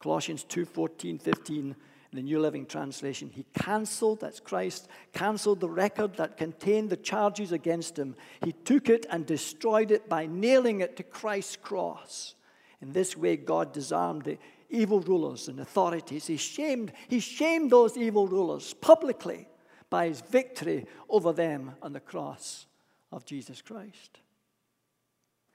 Colossians 0.00 0.42
2 0.42 0.64
14, 0.64 1.18
15, 1.20 1.76
in 2.10 2.16
the 2.16 2.22
New 2.22 2.40
Living 2.40 2.66
Translation. 2.66 3.30
He 3.32 3.44
canceled, 3.54 4.20
that's 4.20 4.40
Christ, 4.40 4.88
canceled 5.12 5.60
the 5.60 5.70
record 5.70 6.16
that 6.16 6.36
contained 6.36 6.90
the 6.90 6.96
charges 6.96 7.52
against 7.52 7.96
him. 7.96 8.16
He 8.44 8.50
took 8.50 8.88
it 8.88 9.06
and 9.08 9.24
destroyed 9.24 9.92
it 9.92 10.08
by 10.08 10.26
nailing 10.26 10.80
it 10.80 10.96
to 10.96 11.04
Christ's 11.04 11.56
cross. 11.56 12.34
In 12.82 12.92
this 12.92 13.16
way, 13.16 13.36
God 13.36 13.72
disarmed 13.72 14.24
the 14.24 14.38
evil 14.70 15.00
rulers 15.00 15.48
and 15.48 15.60
authorities. 15.60 16.26
He 16.26 16.36
shamed, 16.36 16.92
he 17.08 17.20
shamed 17.20 17.70
those 17.70 17.96
evil 17.96 18.26
rulers 18.26 18.74
publicly 18.74 19.48
by 19.90 20.08
his 20.08 20.20
victory 20.20 20.86
over 21.08 21.32
them 21.32 21.72
on 21.82 21.92
the 21.92 22.00
cross 22.00 22.66
of 23.10 23.24
Jesus 23.24 23.62
Christ. 23.62 24.20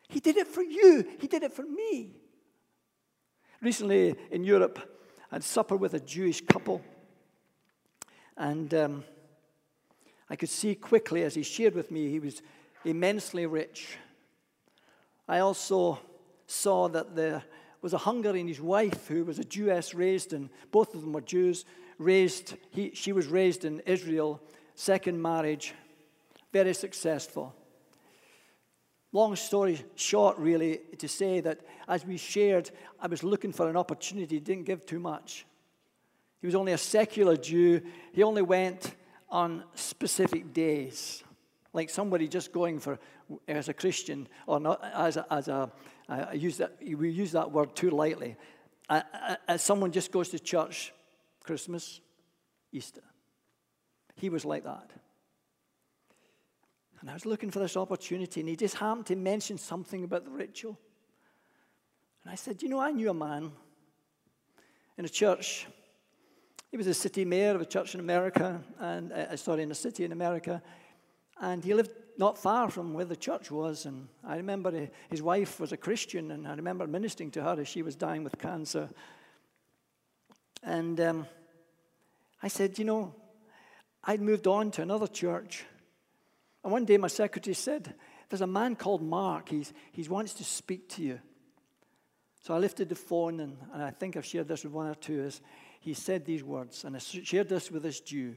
He 0.10 0.20
did 0.20 0.38
it 0.38 0.48
for 0.48 0.64
you, 0.64 1.06
he 1.20 1.28
did 1.28 1.44
it 1.44 1.54
for 1.54 1.64
me. 1.64 2.16
Recently 3.62 4.16
in 4.32 4.44
Europe, 4.44 4.80
I 5.32 5.36
had 5.36 5.44
supper 5.44 5.76
with 5.76 5.94
a 5.94 6.00
Jewish 6.00 6.42
couple, 6.42 6.82
and 8.36 8.74
um, 8.74 9.04
I 10.30 10.36
could 10.36 10.50
see 10.50 10.76
quickly 10.76 11.24
as 11.24 11.36
he 11.36 11.44
shared 11.44 11.76
with 11.76 11.90
me, 11.90 12.10
he 12.10 12.20
was 12.20 12.42
immensely 12.84 13.46
rich. 13.46 13.98
I 15.28 15.40
also 15.40 16.00
saw 16.48 16.90
that 16.90 17.16
there 17.16 17.44
was 17.84 17.94
a 17.94 17.98
Hungarian 17.98 18.48
and 18.48 18.50
his 18.50 18.62
wife 18.62 19.08
who 19.08 19.26
was 19.26 19.40
a 19.40 19.44
Jewess 19.44 19.94
raised, 19.94 20.32
and 20.32 20.50
both 20.72 20.96
of 20.96 21.02
them 21.02 21.12
were 21.12 21.22
Jews, 21.22 21.66
raised, 22.00 22.56
he, 22.72 22.92
she 22.96 23.12
was 23.12 23.28
raised 23.28 23.66
in 23.66 23.82
Israel, 23.82 24.42
second 24.74 25.22
marriage, 25.22 25.74
very 26.54 26.74
successful. 26.74 27.54
Long 29.12 29.36
story 29.36 29.84
short, 29.96 30.38
really, 30.38 30.80
to 30.98 31.08
say 31.10 31.42
that 31.42 31.60
as 31.88 32.06
we 32.06 32.16
shared, 32.16 32.72
I 33.02 33.08
was 33.08 33.22
looking 33.22 33.52
for 33.52 33.70
an 33.70 33.76
opportunity, 33.76 34.40
didn't 34.40 34.64
give 34.64 34.86
too 34.86 35.00
much. 35.00 35.46
He 36.40 36.48
was 36.48 36.56
only 36.56 36.72
a 36.72 36.78
secular 36.78 37.36
Jew. 37.36 37.82
He 38.14 38.24
only 38.24 38.42
went 38.42 38.96
on 39.30 39.66
specific 39.76 40.54
days, 40.54 41.22
like 41.74 41.90
somebody 41.90 42.30
just 42.30 42.54
going 42.54 42.80
for 42.80 42.98
as 43.48 43.68
a 43.68 43.74
Christian 43.74 44.28
or 44.48 44.60
not 44.60 44.84
as 44.94 45.18
a, 45.18 45.26
as 45.32 45.48
a 45.48 45.70
I 46.10 46.34
use 46.34 46.58
that 46.58 46.78
we 46.82 47.10
use 47.10 47.32
that 47.32 47.52
word 47.52 47.76
too 47.76 47.90
lightly. 47.90 48.36
As 48.90 49.64
someone 49.64 49.92
just 49.92 50.12
goes 50.12 50.30
to 50.30 50.40
church, 50.40 50.94
Christmas, 51.44 52.02
Easter. 52.72 53.04
He 54.16 54.30
was 54.30 54.46
like 54.46 54.64
that. 54.64 54.92
And 57.02 57.10
I 57.10 57.14
was 57.14 57.26
looking 57.26 57.52
for 57.52 57.60
this 57.60 57.76
opportunity, 57.76 58.40
and 58.40 58.50
he 58.50 58.56
just 58.56 58.76
happened 58.76 59.08
to 59.08 59.16
mention 59.16 59.58
something 59.58 60.04
about 60.04 60.24
the 60.24 60.32
ritual. 60.32 60.80
And 62.24 62.32
I 62.32 62.36
said, 62.36 62.62
You 62.62 62.70
know, 62.70 62.80
I 62.80 62.92
knew 62.92 63.10
a 63.10 63.14
man 63.14 63.52
in 64.98 65.06
a 65.06 65.10
church. 65.10 65.68
He 66.72 66.78
was 66.78 66.88
a 66.88 66.94
city 66.94 67.26
mayor 67.26 67.56
of 67.56 67.62
a 67.62 67.66
church 67.66 67.94
in 67.94 68.00
America, 68.00 68.62
and 68.80 69.12
uh, 69.12 69.36
sorry, 69.36 69.64
in 69.64 69.72
a 69.72 69.76
city 69.76 70.06
in 70.06 70.12
America. 70.12 70.62
And 71.40 71.64
he 71.64 71.74
lived 71.74 71.92
not 72.18 72.38
far 72.38 72.70
from 72.70 72.94
where 72.94 73.06
the 73.06 73.16
church 73.16 73.52
was. 73.52 73.86
And 73.86 74.08
I 74.24 74.38
remember 74.38 74.90
his 75.10 75.22
wife 75.22 75.60
was 75.60 75.72
a 75.72 75.78
Christian, 75.78 76.32
and 76.32 76.48
I 76.48 76.56
remember 76.56 76.88
ministering 76.88 77.32
to 77.32 77.44
her 77.44 77.60
as 77.60 77.68
she 77.68 77.82
was 77.82 77.96
dying 77.96 78.24
with 78.24 78.38
cancer. 78.38 78.90
And 80.64 81.00
um, 81.00 81.28
I 82.42 82.48
said, 82.48 82.78
You 82.80 82.86
know, 82.86 83.16
I'd 84.04 84.22
moved 84.22 84.48
on 84.48 84.72
to 84.72 84.82
another 84.82 85.08
church. 85.08 85.64
And 86.64 86.72
one 86.72 86.86
day 86.86 86.98
my 86.98 87.08
secretary 87.08 87.56
said, 87.56 87.94
There's 88.30 88.42
a 88.42 88.48
man 88.48 88.76
called 88.76 89.02
Mark. 89.02 89.50
He's, 89.50 89.74
he 89.92 90.04
wants 90.04 90.34
to 90.36 90.44
speak 90.44 90.90
to 90.90 91.02
you. 91.02 91.20
So 92.42 92.54
I 92.54 92.58
lifted 92.58 92.90
the 92.90 92.96
phone, 92.96 93.40
and, 93.40 93.58
and 93.74 93.82
I 93.82 93.92
think 93.92 94.18
I've 94.18 94.26
shared 94.26 94.48
this 94.48 94.64
with 94.64 94.74
one 94.74 94.88
or 94.88 94.96
two. 94.96 95.22
Is 95.22 95.42
he 95.80 95.94
said 95.94 96.26
these 96.26 96.44
words, 96.44 96.84
and 96.84 96.96
I 96.96 97.00
shared 97.00 97.50
this 97.50 97.72
with 97.72 97.84
this 97.84 98.00
Jew 98.00 98.36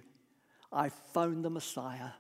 I 0.73 0.89
found 0.89 1.45
the 1.45 1.51
Messiah. 1.51 2.11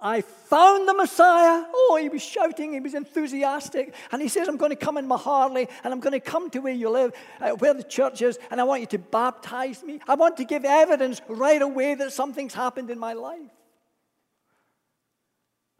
I 0.00 0.20
found 0.20 0.88
the 0.88 0.94
Messiah. 0.94 1.64
Oh, 1.72 1.98
he 2.00 2.08
was 2.08 2.22
shouting, 2.22 2.72
he 2.72 2.80
was 2.80 2.94
enthusiastic. 2.94 3.94
And 4.12 4.20
he 4.20 4.28
says, 4.28 4.48
I'm 4.48 4.56
going 4.56 4.70
to 4.70 4.76
come 4.76 4.98
in 4.98 5.06
my 5.06 5.16
Harley 5.16 5.68
and 5.82 5.92
I'm 5.92 6.00
going 6.00 6.12
to 6.12 6.20
come 6.20 6.50
to 6.50 6.58
where 6.60 6.72
you 6.72 6.90
live, 6.90 7.12
uh, 7.40 7.50
where 7.50 7.74
the 7.74 7.84
church 7.84 8.20
is, 8.20 8.38
and 8.50 8.60
I 8.60 8.64
want 8.64 8.80
you 8.80 8.86
to 8.88 8.98
baptize 8.98 9.82
me. 9.82 10.00
I 10.06 10.14
want 10.14 10.36
to 10.38 10.44
give 10.44 10.64
evidence 10.64 11.20
right 11.28 11.62
away 11.62 11.94
that 11.94 12.12
something's 12.12 12.54
happened 12.54 12.90
in 12.90 12.98
my 12.98 13.14
life. 13.14 13.50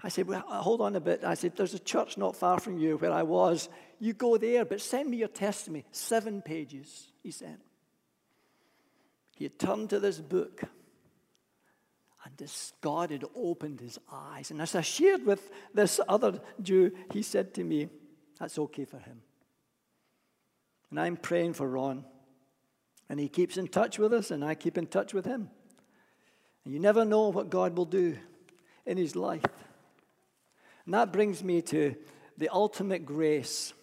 I 0.03 0.09
said, 0.09 0.29
Well, 0.29 0.41
hold 0.41 0.83
on 0.83 0.95
a 0.97 1.01
bit. 1.01 1.25
I 1.25 1.33
said, 1.33 1.57
There's 1.57 1.73
a 1.73 1.79
church 1.79 2.19
not 2.19 2.37
far 2.37 2.61
from 2.61 2.79
you 2.79 2.99
where 2.99 3.13
I 3.13 3.23
was. 3.23 3.71
You 3.99 4.13
go 4.13 4.37
there, 4.37 4.67
but 4.67 4.83
send 4.83 5.11
me 5.11 5.17
your 5.17 5.29
testimony. 5.29 5.87
Seven 5.93 6.43
pages, 6.43 7.09
he 7.23 7.31
said. 7.31 7.59
He 9.35 9.45
had 9.45 9.59
turned 9.59 9.91
to 9.91 10.01
this 10.01 10.21
book, 10.21 10.63
and 12.25 12.37
this 12.39 12.73
God 12.81 13.11
had 13.11 13.25
opened 13.37 13.81
his 13.81 13.99
eyes. 14.11 14.51
And 14.51 14.61
as 14.61 14.75
I 14.75 14.81
shared 14.81 15.27
with 15.27 15.51
this 15.75 16.01
other 16.09 16.41
Jew, 16.61 16.93
he 17.13 17.23
said 17.23 17.53
to 17.55 17.65
me, 17.65 17.89
That's 18.39 18.59
okay 18.59 18.87
for 18.87 18.99
him. 18.99 19.21
And 20.91 20.99
I'm 20.99 21.17
praying 21.17 21.53
for 21.55 21.69
Ron. 21.69 22.05
And 23.11 23.21
he 23.21 23.29
keeps 23.29 23.59
in 23.59 23.69
touch 23.69 23.99
with 23.99 24.15
us, 24.15 24.31
and 24.31 24.43
I 24.43 24.55
keep 24.55 24.79
in 24.79 24.87
touch 24.87 25.13
with 25.13 25.27
him. 25.27 25.51
And 26.65 26.73
you 26.73 26.81
never 26.81 27.05
know 27.05 27.29
what 27.29 27.51
God 27.51 27.77
will 27.77 27.85
do 27.85 28.17
in 28.87 28.97
his 28.97 29.15
life. 29.15 29.45
And 30.87 30.95
that 30.95 31.13
brings 31.13 31.45
me 31.45 31.61
to 31.63 31.95
the 32.39 32.49
ultimate 32.49 33.05
grace. 33.05 33.75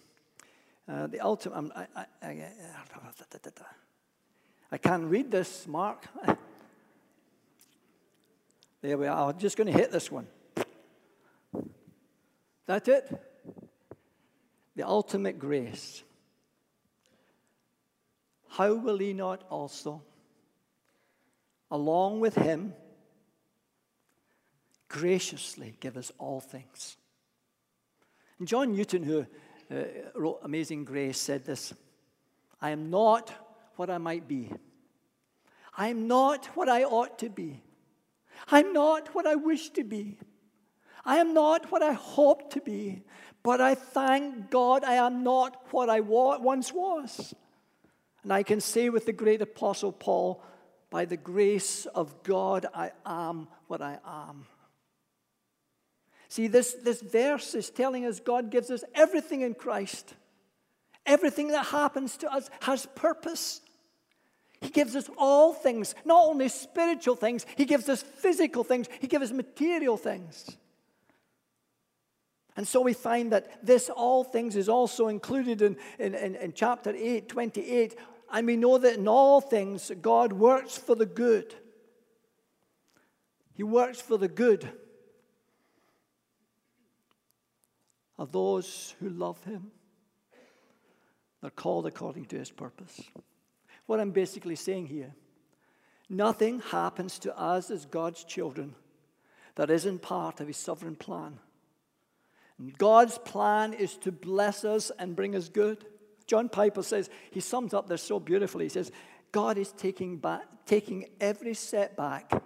Uh, 0.88 1.06
the 1.06 1.20
ultimate. 1.20 1.72
I, 1.76 1.86
I, 1.94 2.06
I, 2.26 2.48
I 4.72 4.78
can't 4.78 5.04
read 5.04 5.30
this, 5.30 5.68
Mark. 5.68 6.04
There 8.82 8.98
we 8.98 9.06
are. 9.06 9.30
I'm 9.30 9.38
just 9.38 9.56
going 9.56 9.68
to 9.68 9.72
hit 9.72 9.92
this 9.92 10.10
one. 10.10 10.26
That's 12.66 12.88
it. 12.88 13.10
The 14.74 14.86
ultimate 14.86 15.38
grace. 15.38 16.02
How 18.48 18.74
will 18.74 18.98
he 18.98 19.12
not 19.12 19.44
also, 19.48 20.02
along 21.70 22.20
with 22.20 22.34
him, 22.34 22.74
graciously 24.88 25.76
give 25.80 25.96
us 25.96 26.12
all 26.18 26.40
things. 26.40 26.96
And 28.38 28.48
John 28.48 28.74
Newton, 28.74 29.04
who 29.04 29.26
uh, 29.70 29.84
wrote 30.14 30.40
Amazing 30.42 30.84
Grace, 30.84 31.18
said 31.18 31.44
this 31.44 31.72
I 32.60 32.70
am 32.70 32.90
not 32.90 33.32
what 33.76 33.90
I 33.90 33.98
might 33.98 34.28
be. 34.28 34.50
I 35.76 35.88
am 35.88 36.08
not 36.08 36.46
what 36.54 36.68
I 36.68 36.84
ought 36.84 37.18
to 37.20 37.30
be. 37.30 37.62
I'm 38.48 38.72
not 38.72 39.14
what 39.14 39.26
I 39.26 39.34
wish 39.34 39.70
to 39.70 39.84
be. 39.84 40.18
I 41.04 41.18
am 41.18 41.34
not 41.34 41.70
what 41.72 41.82
I 41.82 41.92
hope 41.92 42.52
to 42.52 42.60
be. 42.60 43.02
But 43.42 43.60
I 43.60 43.74
thank 43.74 44.50
God 44.50 44.84
I 44.84 44.94
am 44.94 45.24
not 45.24 45.66
what 45.72 45.90
I 45.90 46.00
once 46.00 46.72
was. 46.72 47.34
And 48.22 48.32
I 48.32 48.42
can 48.42 48.60
say 48.60 48.88
with 48.88 49.06
the 49.06 49.12
great 49.12 49.42
apostle 49.42 49.92
Paul, 49.92 50.42
by 50.90 51.06
the 51.06 51.16
grace 51.16 51.86
of 51.86 52.22
God, 52.22 52.66
I 52.74 52.92
am 53.04 53.48
what 53.66 53.82
I 53.82 53.98
am. 54.06 54.46
See, 56.28 56.46
this, 56.46 56.74
this 56.82 57.02
verse 57.02 57.54
is 57.54 57.68
telling 57.70 58.06
us 58.06 58.20
God 58.20 58.50
gives 58.50 58.70
us 58.70 58.84
everything 58.94 59.40
in 59.40 59.54
Christ. 59.54 60.14
Everything 61.04 61.48
that 61.48 61.66
happens 61.66 62.16
to 62.18 62.32
us 62.32 62.48
has 62.60 62.86
purpose. 62.94 63.60
He 64.62 64.70
gives 64.70 64.94
us 64.94 65.10
all 65.18 65.52
things, 65.52 65.94
not 66.04 66.24
only 66.24 66.48
spiritual 66.48 67.16
things, 67.16 67.44
He 67.56 67.64
gives 67.64 67.88
us 67.88 68.00
physical 68.00 68.62
things, 68.62 68.88
He 69.00 69.08
gives 69.08 69.24
us 69.24 69.32
material 69.32 69.96
things. 69.96 70.56
And 72.56 72.68
so 72.68 72.80
we 72.80 72.92
find 72.92 73.32
that 73.32 73.66
this 73.66 73.90
all 73.90 74.22
things 74.22 74.54
is 74.54 74.68
also 74.68 75.08
included 75.08 75.62
in, 75.62 75.76
in, 75.98 76.14
in, 76.14 76.36
in, 76.36 76.52
chapter 76.52 76.94
8, 76.94 77.28
28. 77.28 77.98
And 78.32 78.46
we 78.46 78.56
know 78.56 78.78
that 78.78 78.98
in 78.98 79.08
all 79.08 79.40
things, 79.40 79.90
God 80.00 80.32
works 80.32 80.78
for 80.78 80.94
the 80.94 81.06
good. 81.06 81.54
He 83.54 83.64
works 83.64 84.00
for 84.00 84.16
the 84.16 84.28
good 84.28 84.68
of 88.16 88.30
those 88.30 88.94
who 89.00 89.08
love 89.08 89.42
Him. 89.44 89.72
They're 91.40 91.50
called 91.50 91.86
according 91.86 92.26
to 92.26 92.38
His 92.38 92.50
purpose. 92.50 93.00
What 93.86 94.00
I'm 94.00 94.10
basically 94.10 94.56
saying 94.56 94.86
here 94.86 95.14
nothing 96.08 96.60
happens 96.60 97.18
to 97.20 97.36
us 97.38 97.70
as 97.70 97.86
God's 97.86 98.22
children 98.24 98.74
that 99.54 99.70
isn't 99.70 100.02
part 100.02 100.40
of 100.40 100.46
His 100.46 100.56
sovereign 100.56 100.96
plan. 100.96 101.38
And 102.58 102.76
God's 102.76 103.18
plan 103.18 103.72
is 103.72 103.96
to 103.98 104.12
bless 104.12 104.64
us 104.64 104.92
and 104.98 105.16
bring 105.16 105.34
us 105.34 105.48
good. 105.48 105.84
John 106.26 106.48
Piper 106.48 106.82
says, 106.82 107.10
he 107.30 107.40
sums 107.40 107.74
up 107.74 107.88
this 107.88 108.02
so 108.02 108.20
beautifully. 108.20 108.66
He 108.66 108.70
says, 108.70 108.92
God 109.32 109.58
is 109.58 109.72
taking, 109.72 110.18
back, 110.18 110.44
taking 110.66 111.08
every 111.20 111.54
setback 111.54 112.42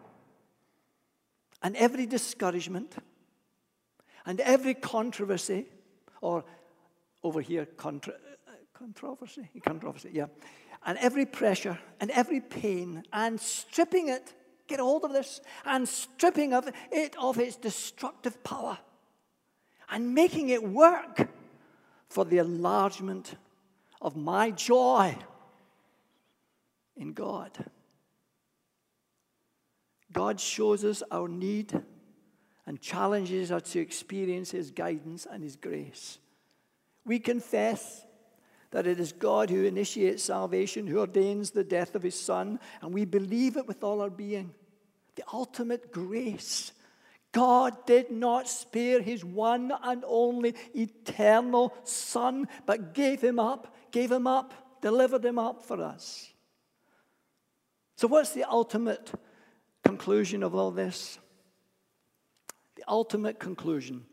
and 1.63 1.77
every 1.77 2.07
discouragement 2.07 2.97
and 4.25 4.41
every 4.41 4.75
controversy, 4.75 5.67
or 6.21 6.45
over 7.23 7.41
here, 7.41 7.67
contra- 7.67 8.15
controversy, 8.75 9.49
controversy, 9.65 10.11
yeah 10.13 10.27
and 10.87 10.97
every 10.99 11.27
pressure 11.27 11.79
and 12.01 12.11
every 12.13 12.41
pain 12.41 13.03
and 13.13 13.39
stripping 13.41 14.09
it, 14.09 14.33
get 14.69 14.79
hold 14.79 15.05
of 15.05 15.13
this, 15.13 15.41
and 15.65 15.87
stripping 15.87 16.55
of 16.55 16.71
it 16.93 17.15
of 17.21 17.39
its 17.39 17.57
destructive 17.57 18.43
power 18.45 18.79
and 19.91 20.15
making 20.15 20.49
it 20.49 20.63
work 20.63 21.29
for 22.09 22.25
the 22.25 22.39
enlargement 22.39 23.35
of 24.01 24.17
my 24.17 24.51
joy 24.53 25.17
in 26.97 27.13
God. 27.13 27.51
God 30.13 30.41
shows 30.41 30.85
us 30.85 31.03
our 31.11 31.29
need 31.29 31.79
and 32.65 32.81
challenges 32.81 33.53
us 33.53 33.73
to 33.73 33.81
experience 33.81 34.53
His 34.53 34.71
guidance 34.71 35.27
and 35.31 35.43
His 35.43 35.57
grace. 35.57 36.19
We 37.05 37.19
confess 37.19 38.06
that 38.71 38.87
it 38.87 39.01
is 39.01 39.13
God 39.13 39.51
who 39.51 39.65
initiates 39.65 40.25
salvation, 40.25 40.87
who 40.87 40.99
ordains 40.99 41.51
the 41.51 41.65
death 41.65 41.95
of 41.95 42.03
his 42.03 42.19
Son, 42.19 42.59
and 42.81 42.93
we 42.93 43.05
believe 43.05 43.57
it 43.57 43.67
with 43.67 43.85
all 43.85 44.01
our 44.01 44.11
being. 44.11 44.55
The 45.15 45.25
ultimate 45.33 45.93
grace. 45.93 46.73
God 47.33 47.87
did 47.87 48.11
not 48.11 48.49
spare 48.49 49.01
his 49.01 49.25
one 49.25 49.73
and 49.83 50.05
only 50.07 50.55
eternal 50.75 51.75
Son, 51.85 52.49
but 52.65 52.95
gave 52.95 53.21
him 53.21 53.39
up, 53.39 53.75
gave 53.91 54.11
him 54.11 54.27
up, 54.27 54.81
delivered 54.81 55.25
him 55.25 55.39
up 55.39 55.63
for 55.65 55.83
us. 55.83 56.33
So, 57.97 58.09
what's 58.09 58.33
the 58.33 58.45
ultimate 58.45 59.11
conclusion 59.85 60.43
of 60.43 60.55
all 60.55 60.71
this? 60.71 61.19
The 62.77 62.85
ultimate 62.89 63.39
conclusion 63.39 64.05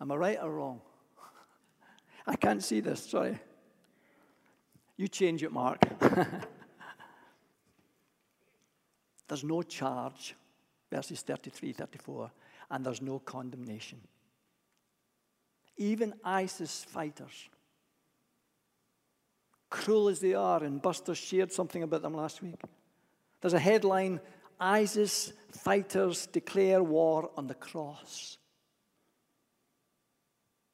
Am 0.00 0.10
I 0.10 0.16
right 0.16 0.38
or 0.40 0.50
wrong? 0.50 0.80
I 2.26 2.36
can't 2.36 2.62
see 2.62 2.80
this, 2.80 3.04
sorry. 3.04 3.38
You 4.96 5.08
change 5.08 5.42
it, 5.42 5.52
Mark. 5.52 5.80
there's 9.28 9.44
no 9.44 9.62
charge, 9.62 10.34
verses 10.90 11.22
33, 11.22 11.72
34, 11.72 12.30
and 12.70 12.84
there's 12.84 13.00
no 13.00 13.18
condemnation. 13.18 14.00
Even 15.76 16.12
ISIS 16.24 16.84
fighters, 16.84 17.48
cruel 19.70 20.08
as 20.08 20.20
they 20.20 20.34
are, 20.34 20.62
and 20.62 20.82
Buster 20.82 21.14
shared 21.14 21.52
something 21.52 21.82
about 21.82 22.02
them 22.02 22.14
last 22.14 22.42
week. 22.42 22.60
There's 23.40 23.54
a 23.54 23.58
headline 23.58 24.20
ISIS 24.60 25.32
fighters 25.52 26.26
declare 26.26 26.82
war 26.82 27.30
on 27.36 27.46
the 27.46 27.54
cross. 27.54 28.36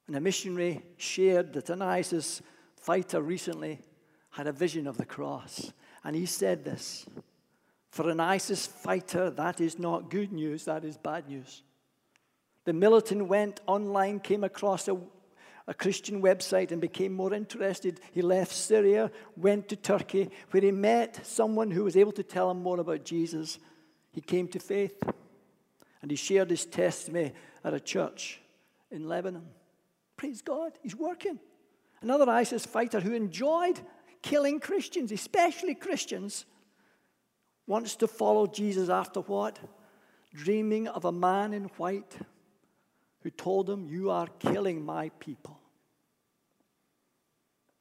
And 0.07 0.16
a 0.16 0.21
missionary 0.21 0.83
shared 0.97 1.53
that 1.55 1.71
an 1.71 1.83
ISIS 1.83 2.42
fighter 2.77 3.21
recently 3.21 3.81
had 4.31 4.47
a 4.47 4.53
vision 4.53 4.87
of 4.87 4.97
the 4.97 5.05
cross. 5.05 5.73
And 6.05 6.14
he 6.14 6.27
said 6.27 6.64
this 6.64 7.07
For 7.90 8.09
an 8.09 8.21
ISIS 8.21 8.66
fighter, 8.66 9.31
that 9.31 9.61
is 9.61 9.79
not 9.79 10.11
good 10.11 10.33
news, 10.33 10.64
that 10.66 10.85
is 10.85 10.97
bad 10.97 11.29
news. 11.29 11.62
The 12.64 12.73
militant 12.73 13.27
went 13.27 13.61
online, 13.66 14.21
came 14.21 14.45
across 14.45 14.88
a, 14.88 14.97
a 15.66 15.75
Christian 15.75 16.21
website, 16.23 16.71
and 16.71 16.81
became 16.81 17.12
more 17.12 17.33
interested. 17.33 18.01
He 18.12 18.23
left 18.23 18.53
Syria, 18.53 19.11
went 19.37 19.69
to 19.69 19.77
Turkey, 19.77 20.31
where 20.51 20.62
he 20.62 20.73
met 20.73 21.25
someone 21.27 21.71
who 21.71 21.85
was 21.85 21.97
able 21.97 22.12
to 22.12 22.23
tell 22.23 22.51
him 22.51 22.62
more 22.62 22.79
about 22.79 23.05
Jesus. 23.05 23.59
He 24.12 24.21
came 24.21 24.49
to 24.49 24.59
faith, 24.59 25.01
and 26.03 26.11
he 26.11 26.16
shared 26.16 26.51
his 26.51 26.66
testimony 26.66 27.33
at 27.64 27.75
a 27.75 27.81
church 27.81 28.40
in 28.90 29.09
Lebanon. 29.09 29.47
Praise 30.16 30.42
God, 30.42 30.72
he's 30.83 30.96
working. 30.96 31.38
Another 32.00 32.29
ISIS 32.31 32.64
fighter 32.64 33.00
who 33.00 33.12
enjoyed 33.12 33.81
killing 34.22 34.61
Christians, 34.61 35.12
especially 35.12 35.74
Christians, 35.74 36.46
wants 37.66 37.96
to 37.96 38.07
follow 38.07 38.46
Jesus 38.46 38.88
after 38.88 39.20
what? 39.20 39.59
Dreaming 40.35 40.88
of 40.88 41.05
a 41.05 41.12
man 41.12 41.52
in 41.52 41.64
white 41.76 42.16
who 43.22 43.31
told 43.31 43.68
him, 43.68 43.87
You 43.88 44.11
are 44.11 44.29
killing 44.38 44.85
my 44.85 45.09
people. 45.20 45.59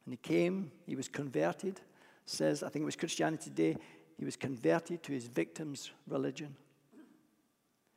And 0.06 0.14
he 0.14 0.18
came, 0.18 0.72
he 0.86 0.96
was 0.96 1.08
converted, 1.08 1.82
says, 2.26 2.64
I 2.64 2.70
think 2.70 2.84
it 2.84 2.86
was 2.86 2.96
Christianity 2.96 3.50
Today, 3.50 3.78
he 4.18 4.26
was 4.26 4.36
converted 4.36 5.04
to 5.04 5.12
his 5.12 5.28
victim's 5.28 5.92
religion. 6.08 6.56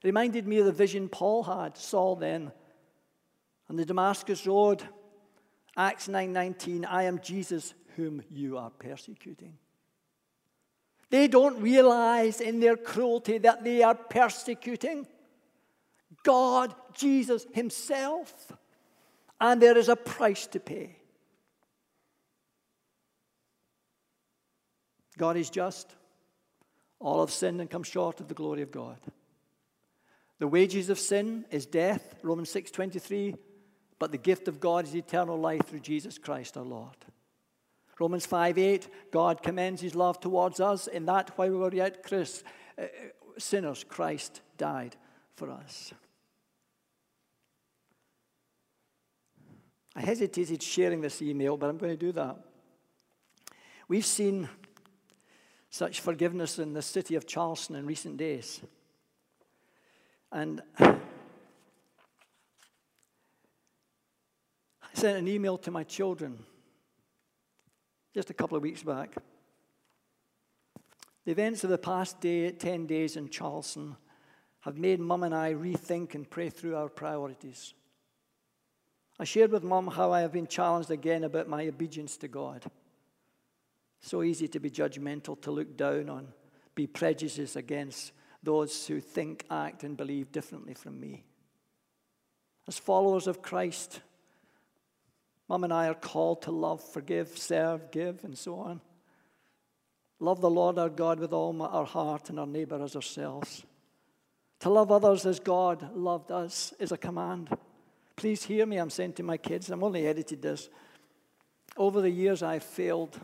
It 0.03 0.07
reminded 0.07 0.47
me 0.47 0.59
of 0.59 0.67
the 0.67 0.73
vision 0.73 1.09
Paul 1.09 1.43
had, 1.43 1.77
Saul 1.77 2.17
then 2.17 2.53
on 3.69 3.77
the 3.77 3.85
Damascus 3.85 4.47
Road, 4.47 4.83
Acts 5.77 6.09
9:19, 6.09 6.85
I 6.85 7.05
am 7.05 7.21
Jesus 7.21 7.75
whom 7.97 8.23
you 8.31 8.59
are 8.59 8.71
persecuting. 8.71 9.59
They 11.11 11.29
don't 11.29 11.61
realize 11.61 12.41
in 12.41 12.61
their 12.61 12.77
cruelty 12.77 13.39
that 13.39 13.65
they 13.65 13.83
are 13.83 13.95
persecuting 13.95 15.07
God, 16.23 16.75
Jesus 16.95 17.47
Himself. 17.53 18.53
And 19.41 19.63
there 19.63 19.79
is 19.79 19.89
a 19.89 19.97
price 19.97 20.47
to 20.49 20.61
pay. 20.61 20.97
God 25.17 25.37
is 25.37 25.51
just. 25.51 25.95
All 27.01 27.21
have 27.21 27.31
sinned 27.31 27.61
and 27.61 27.71
come 27.71 27.85
short 27.85 28.21
of 28.21 28.29
the 28.29 28.35
glory 28.35 28.63
of 28.63 28.73
God. 28.73 28.99
The 30.39 30.49
wages 30.49 30.91
of 30.91 30.99
sin 30.99 31.45
is 31.51 31.67
death, 31.67 32.17
Romans 32.23 32.51
6:23. 32.51 33.37
But 33.99 34.13
the 34.13 34.19
gift 34.19 34.49
of 34.49 34.61
God 34.61 34.87
is 34.87 34.95
eternal 34.95 35.39
life 35.39 35.67
through 35.67 35.81
Jesus 35.81 36.19
Christ 36.19 36.57
our 36.57 36.65
Lord. 36.65 36.97
Romans 37.99 38.27
5 38.27 38.59
8, 38.59 38.89
God 39.11 39.43
commends 39.43 39.81
his 39.81 39.95
love 39.95 40.21
towards 40.21 40.61
us 40.61 40.87
in 40.87 41.07
that 41.07 41.37
while 41.37 41.51
we 41.51 41.57
were 41.57 41.75
yet 41.75 42.03
Chris, 42.03 42.45
uh, 42.81 42.85
sinners, 43.39 43.85
Christ 43.89 44.41
died 44.57 44.97
for 45.35 45.51
us. 45.51 45.93
I 49.97 50.03
hesitated 50.03 50.63
sharing 50.63 51.01
this 51.01 51.21
email, 51.21 51.57
but 51.57 51.69
I'm 51.69 51.79
going 51.79 51.93
to 51.93 51.97
do 51.97 52.13
that. 52.13 52.37
We've 53.89 54.07
seen 54.07 54.49
such 55.71 56.01
forgiveness 56.01 56.61
in 56.61 56.73
the 56.73 56.83
city 56.83 57.17
of 57.17 57.27
Charleston 57.27 57.75
in 57.75 57.85
recent 57.85 58.17
days. 58.17 58.61
And 60.31 60.63
sent 64.99 65.17
an 65.17 65.29
email 65.29 65.57
to 65.57 65.71
my 65.71 65.85
children 65.85 66.37
just 68.13 68.31
a 68.31 68.35
couple 68.35 68.57
of 68.57 68.65
weeks 68.65 68.83
back. 68.83 69.15
The 71.25 71.31
events 71.31 71.63
of 71.63 71.71
the 71.71 71.79
past 71.79 72.21
day, 72.21 72.51
10 72.51 72.89
days 72.89 73.17
in 73.17 73.29
Charleston 73.29 73.97
have 74.63 74.77
made 74.77 74.99
Mum 74.99 75.23
and 75.23 75.33
I 75.33 75.55
rethink 75.55 76.17
and 76.17 76.29
pray 76.29 76.51
through 76.51 76.75
our 76.75 76.89
priorities. 76.89 77.75
I 79.21 79.25
shared 79.25 79.53
with 79.53 79.63
Mum 79.63 79.87
how 79.87 80.11
I 80.11 80.23
have 80.23 80.33
been 80.33 80.49
challenged 80.49 80.91
again 80.91 81.23
about 81.23 81.47
my 81.47 81.69
obedience 81.69 82.17
to 82.17 82.27
God. 82.27 82.65
So 84.01 84.25
easy 84.25 84.49
to 84.49 84.59
be 84.59 84.69
judgmental, 84.69 85.41
to 85.43 85.53
look 85.53 85.77
down 85.77 86.11
on, 86.11 86.27
be 86.75 86.89
prejudiced 86.89 87.55
against 87.55 88.11
those 88.43 88.89
who 88.89 88.99
think, 88.99 89.45
act, 89.49 89.85
and 89.85 89.97
believe 89.97 90.33
differently 90.33 90.75
from 90.75 90.99
me. 90.99 91.23
As 92.67 92.81
followers 92.81 93.29
of 93.29 93.43
Christ, 93.43 94.01
Mum 95.49 95.65
and 95.65 95.73
I 95.73 95.89
are 95.89 95.95
called 95.95 96.43
to 96.43 96.51
love, 96.51 96.83
forgive, 96.83 97.39
serve, 97.39 97.91
give, 97.91 98.23
and 98.25 98.37
so 98.37 98.59
on. 98.61 98.81
Love 100.21 100.41
the 100.41 100.51
Lord 100.51 100.79
our 100.79 100.89
God 100.89 101.21
with 101.21 101.33
all 101.33 101.61
our 101.63 101.87
heart 101.87 102.29
and 102.29 102.39
our 102.39 102.47
neighbor 102.47 102.83
as 102.83 102.97
ourselves. 102.97 103.65
To 104.61 104.71
love 104.71 104.91
others 104.91 105.25
as 105.25 105.39
God 105.39 105.95
loved 105.95 106.31
us 106.31 106.75
is 106.79 106.93
a 106.93 106.99
command. 106.99 107.57
Please 108.17 108.43
hear 108.43 108.67
me, 108.67 108.77
I'm 108.79 108.91
saying 108.91 109.13
to 109.15 109.23
my 109.23 109.37
kids, 109.37 109.71
I'm 109.71 109.85
only 109.85 110.07
edited 110.07 110.43
this. 110.43 110.69
Over 111.77 112.01
the 112.01 112.11
years, 112.11 112.43
I've 112.43 112.65
failed. 112.65 113.19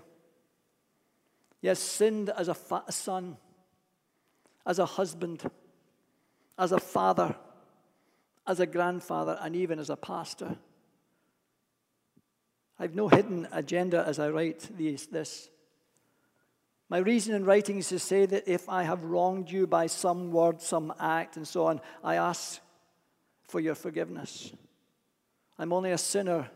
Yes, 1.61 1.81
sinned 1.81 2.31
as 2.31 2.47
a, 2.47 2.55
fa- 2.55 2.85
son, 2.91 3.37
as 4.65 4.79
a 4.79 4.87
husband, 4.87 5.43
as 6.57 6.71
a 6.71 6.79
father, 6.79 7.35
as 8.47 8.61
a 8.61 8.67
grandfather, 8.67 9.37
and 9.41 9.57
even 9.57 9.81
as 9.81 9.91
a 9.91 9.97
pastor. 9.97 10.57
I've 12.79 12.95
no 12.95 13.09
hidden 13.09 13.47
agenda 13.53 14.05
as 14.07 14.19
I 14.19 14.31
write 14.31 14.69
these, 14.77 15.07
this. 15.07 15.49
My 16.89 16.99
reason 16.99 17.35
in 17.35 17.45
writing 17.45 17.79
is 17.79 17.89
to 17.89 17.99
say 17.99 18.27
that 18.27 18.49
if 18.49 18.69
I 18.69 18.83
have 18.83 19.05
wronged 19.05 19.51
you 19.51 19.67
by 19.67 19.87
some 19.87 20.31
word, 20.33 20.61
some 20.61 20.93
act, 20.99 21.37
and 21.37 21.47
so 21.47 21.67
on, 21.67 21.81
I 22.03 22.17
ask 22.17 22.61
for 23.49 23.61
your 23.61 23.75
forgiveness. 23.75 24.53
I'm 25.59 25.73
only 25.73 25.93
a 25.93 25.99
sinner 25.99 26.51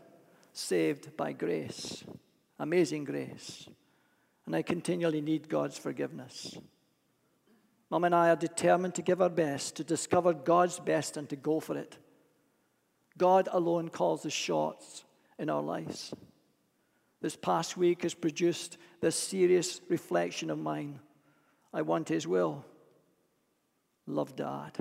saved 0.53 1.15
by 1.15 1.31
grace, 1.31 2.03
amazing 2.59 3.05
grace. 3.05 3.67
And 4.45 4.55
I 4.55 4.61
continually 4.61 5.21
need 5.21 5.47
God's 5.47 5.77
forgiveness. 5.77 6.57
Mum 7.89 8.03
and 8.03 8.13
I 8.13 8.29
are 8.29 8.35
determined 8.35 8.95
to 8.95 9.01
give 9.01 9.21
our 9.21 9.29
best, 9.29 9.75
to 9.77 9.83
discover 9.83 10.33
God's 10.33 10.79
best, 10.79 11.17
and 11.17 11.29
to 11.29 11.35
go 11.35 11.59
for 11.59 11.77
it. 11.77 11.97
God 13.17 13.47
alone 13.51 13.89
calls 13.89 14.23
the 14.23 14.29
shots 14.29 15.03
in 15.39 15.49
our 15.49 15.61
lives. 15.61 16.13
This 17.21 17.35
past 17.35 17.75
week 17.77 18.03
has 18.03 18.13
produced 18.13 18.77
this 19.01 19.15
serious 19.15 19.81
reflection 19.89 20.49
of 20.49 20.59
mine. 20.59 20.99
I 21.73 21.81
want 21.81 22.09
His 22.09 22.27
will. 22.27 22.65
Love 24.05 24.35
Dad. 24.35 24.77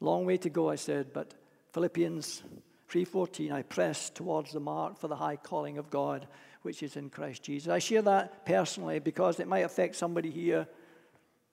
Long 0.00 0.24
way 0.24 0.36
to 0.38 0.50
go, 0.50 0.70
I 0.70 0.76
said, 0.76 1.12
but 1.12 1.34
Philippians 1.72 2.42
3:14, 2.88 3.52
I 3.52 3.62
press 3.62 4.10
towards 4.10 4.52
the 4.52 4.60
mark 4.60 4.98
for 4.98 5.08
the 5.08 5.16
high 5.16 5.36
calling 5.36 5.78
of 5.78 5.90
God, 5.90 6.26
which 6.62 6.82
is 6.82 6.96
in 6.96 7.10
Christ 7.10 7.42
Jesus. 7.42 7.68
I 7.68 7.78
share 7.78 8.02
that 8.02 8.44
personally 8.46 8.98
because 8.98 9.40
it 9.40 9.46
might 9.46 9.60
affect 9.60 9.94
somebody 9.96 10.30
here. 10.30 10.66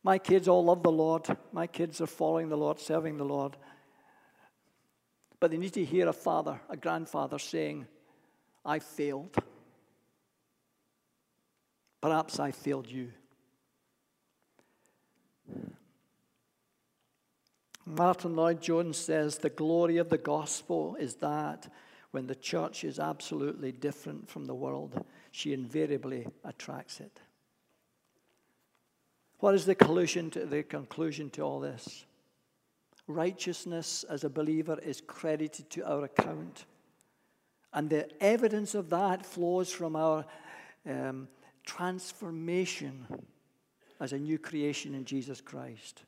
My 0.04 0.18
kids 0.18 0.48
all 0.48 0.64
love 0.64 0.82
the 0.82 0.92
Lord. 0.92 1.28
My 1.52 1.68
kids 1.68 2.00
are 2.02 2.08
following 2.08 2.50
the 2.50 2.58
Lord, 2.58 2.80
serving 2.80 3.18
the 3.18 3.26
Lord. 3.26 3.58
But 5.40 5.52
they 5.52 5.58
need 5.58 5.74
to 5.74 5.86
hear 5.86 6.08
a 6.08 6.14
father, 6.14 6.60
a 6.70 6.76
grandfather 6.76 7.38
saying, 7.38 7.86
I 8.66 8.80
failed. 8.80 9.36
Perhaps 12.02 12.40
I 12.40 12.52
failed 12.52 12.90
you. 12.90 13.12
Martyn 17.86 18.36
Lloyd-Jones 18.36 18.98
says 18.98 19.38
the 19.38 19.50
glory 19.50 19.98
of 19.98 20.10
the 20.10 20.18
gospel 20.18 20.98
is 21.00 21.16
that 21.16 21.72
when 22.12 22.28
the 22.28 22.36
church 22.36 22.84
is 22.84 23.00
absolutely 23.00 23.72
different 23.72 24.30
from 24.30 24.46
the 24.46 24.56
world, 24.56 25.06
she 25.32 25.54
invariably 25.54 26.28
attracts 26.44 27.00
it. 27.00 27.22
What 29.40 29.54
is 29.54 29.66
the 29.66 29.76
conclusion 29.76 30.32
to, 30.32 30.46
the 30.46 30.64
conclusion 30.64 31.30
to 31.32 31.44
all 31.44 31.60
this? 31.60 32.07
Righteousness 33.08 34.04
as 34.10 34.24
a 34.24 34.30
believer 34.30 34.78
is 34.84 35.02
credited 35.02 35.70
to 35.72 35.90
our 35.90 36.04
account. 36.04 36.66
And 37.74 37.90
the 37.90 38.10
evidence 38.22 38.76
of 38.76 38.90
that 38.90 39.26
flows 39.26 39.72
from 39.72 39.96
our 39.96 40.26
um, 40.86 41.28
transformation 41.66 43.06
as 44.00 44.14
a 44.14 44.18
new 44.18 44.38
creation 44.38 44.94
in 44.94 45.06
Jesus 45.06 45.42
Christ. 45.42 46.04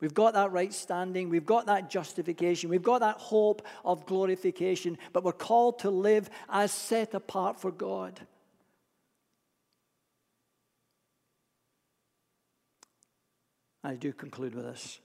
We've 0.00 0.14
got 0.14 0.34
that 0.34 0.52
right 0.52 0.72
standing, 0.74 1.30
we've 1.30 1.46
got 1.46 1.66
that 1.66 1.88
justification, 1.88 2.68
we've 2.68 2.82
got 2.82 3.00
that 3.00 3.16
hope 3.16 3.66
of 3.82 4.04
glorification, 4.04 4.98
but 5.14 5.24
we're 5.24 5.32
called 5.32 5.78
to 5.80 5.90
live 5.90 6.28
as 6.50 6.70
set 6.70 7.14
apart 7.14 7.58
for 7.58 7.70
God. 7.70 8.20
I 13.82 13.94
do 13.94 14.12
conclude 14.12 14.54
with 14.54 14.64
this 14.64 14.98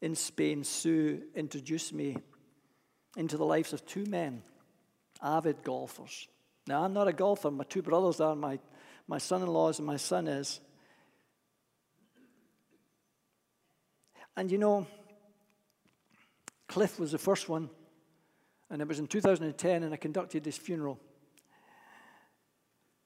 in 0.00 0.14
Spain, 0.14 0.64
Sue 0.64 1.22
introduced 1.34 1.92
me 1.92 2.16
into 3.16 3.36
the 3.36 3.44
lives 3.44 3.72
of 3.72 3.84
two 3.84 4.04
men, 4.06 4.42
avid 5.22 5.62
golfers. 5.62 6.28
Now, 6.66 6.84
I'm 6.84 6.92
not 6.92 7.08
a 7.08 7.12
golfer. 7.12 7.50
My 7.50 7.64
two 7.64 7.82
brothers 7.82 8.20
are, 8.20 8.34
my, 8.34 8.58
my 9.08 9.18
son 9.18 9.42
in 9.42 9.48
laws 9.48 9.78
and 9.78 9.86
my 9.86 9.96
son 9.96 10.28
is. 10.28 10.60
And 14.36 14.50
you 14.50 14.58
know, 14.58 14.86
Cliff 16.68 17.00
was 17.00 17.12
the 17.12 17.18
first 17.18 17.48
one, 17.48 17.68
and 18.70 18.80
it 18.80 18.86
was 18.86 19.00
in 19.00 19.08
2010, 19.08 19.82
and 19.82 19.92
I 19.92 19.96
conducted 19.96 20.44
his 20.44 20.56
funeral. 20.56 21.00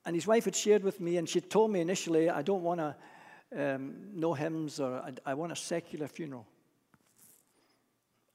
And 0.05 0.15
his 0.15 0.27
wife 0.27 0.45
had 0.45 0.55
shared 0.55 0.83
with 0.83 1.01
me, 1.01 1.17
and 1.17 1.27
she 1.27 1.41
told 1.41 1.71
me 1.71 1.81
initially, 1.81 2.29
I 2.29 2.43
don't 2.43 2.61
want 2.61 2.79
to 2.79 2.95
um, 3.57 3.95
know 4.13 4.33
hymns 4.33 4.79
or 4.79 4.97
I, 4.97 5.31
I 5.31 5.33
want 5.33 5.51
a 5.51 5.55
secular 5.55 6.07
funeral. 6.07 6.45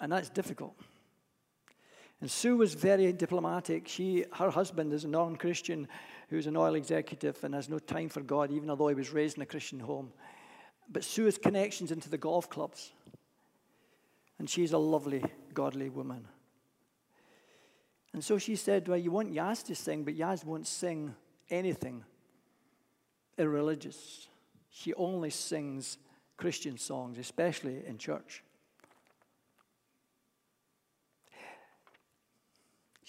And 0.00 0.10
that's 0.10 0.30
difficult. 0.30 0.74
And 2.20 2.30
Sue 2.30 2.56
was 2.56 2.74
very 2.74 3.12
diplomatic. 3.12 3.88
She, 3.88 4.24
her 4.34 4.50
husband 4.50 4.92
is 4.92 5.04
a 5.04 5.08
non 5.08 5.36
Christian 5.36 5.88
who's 6.28 6.46
an 6.46 6.56
oil 6.56 6.74
executive 6.74 7.42
and 7.42 7.54
has 7.54 7.68
no 7.68 7.78
time 7.78 8.08
for 8.08 8.20
God, 8.20 8.50
even 8.50 8.70
although 8.70 8.88
he 8.88 8.94
was 8.94 9.12
raised 9.12 9.36
in 9.36 9.42
a 9.42 9.46
Christian 9.46 9.80
home. 9.80 10.12
But 10.88 11.04
Sue 11.04 11.24
has 11.24 11.38
connections 11.38 11.92
into 11.92 12.10
the 12.10 12.18
golf 12.18 12.48
clubs. 12.48 12.92
And 14.38 14.48
she's 14.48 14.72
a 14.72 14.78
lovely, 14.78 15.22
godly 15.54 15.88
woman. 15.88 16.26
And 18.12 18.24
so 18.24 18.38
she 18.38 18.56
said, 18.56 18.88
Well, 18.88 18.98
you 18.98 19.10
want 19.10 19.32
Yazz 19.32 19.64
to 19.66 19.74
sing, 19.74 20.04
but 20.04 20.16
Yazz 20.16 20.44
won't 20.44 20.66
sing 20.66 21.14
anything 21.48 22.04
irreligious. 23.38 24.28
She 24.70 24.94
only 24.94 25.30
sings 25.30 25.98
Christian 26.36 26.78
songs, 26.78 27.18
especially 27.18 27.82
in 27.86 27.98
church. 27.98 28.42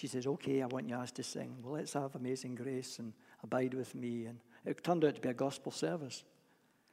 She 0.01 0.07
says, 0.07 0.25
Okay, 0.25 0.63
I 0.63 0.65
want 0.65 0.87
Yazz 0.87 1.11
to 1.11 1.23
sing. 1.23 1.57
Well, 1.61 1.73
let's 1.73 1.93
have 1.93 2.15
Amazing 2.15 2.55
Grace 2.55 2.97
and 2.97 3.13
Abide 3.43 3.75
with 3.75 3.93
Me. 3.93 4.25
And 4.25 4.39
it 4.65 4.83
turned 4.83 5.05
out 5.05 5.13
to 5.13 5.21
be 5.21 5.29
a 5.29 5.33
gospel 5.35 5.71
service. 5.71 6.23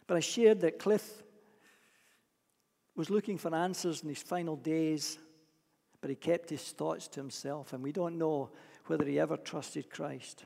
But 0.07 0.19
I 0.19 0.21
shared 0.21 0.61
that 0.61 0.79
Cliff 0.79 1.23
was 2.95 3.09
looking 3.09 3.39
for 3.39 3.55
answers 3.55 4.03
in 4.03 4.11
his 4.11 4.23
final 4.23 4.57
days, 4.57 5.17
but 6.03 6.11
he 6.11 6.17
kept 6.17 6.51
his 6.51 6.63
thoughts 6.73 7.09
to 7.09 7.21
himself. 7.21 7.73
And 7.73 7.83
we 7.83 7.93
don't 7.93 8.19
know 8.19 8.51
whether 8.89 9.07
he 9.07 9.19
ever 9.19 9.39
trusted 9.39 9.89
Christ. 9.89 10.45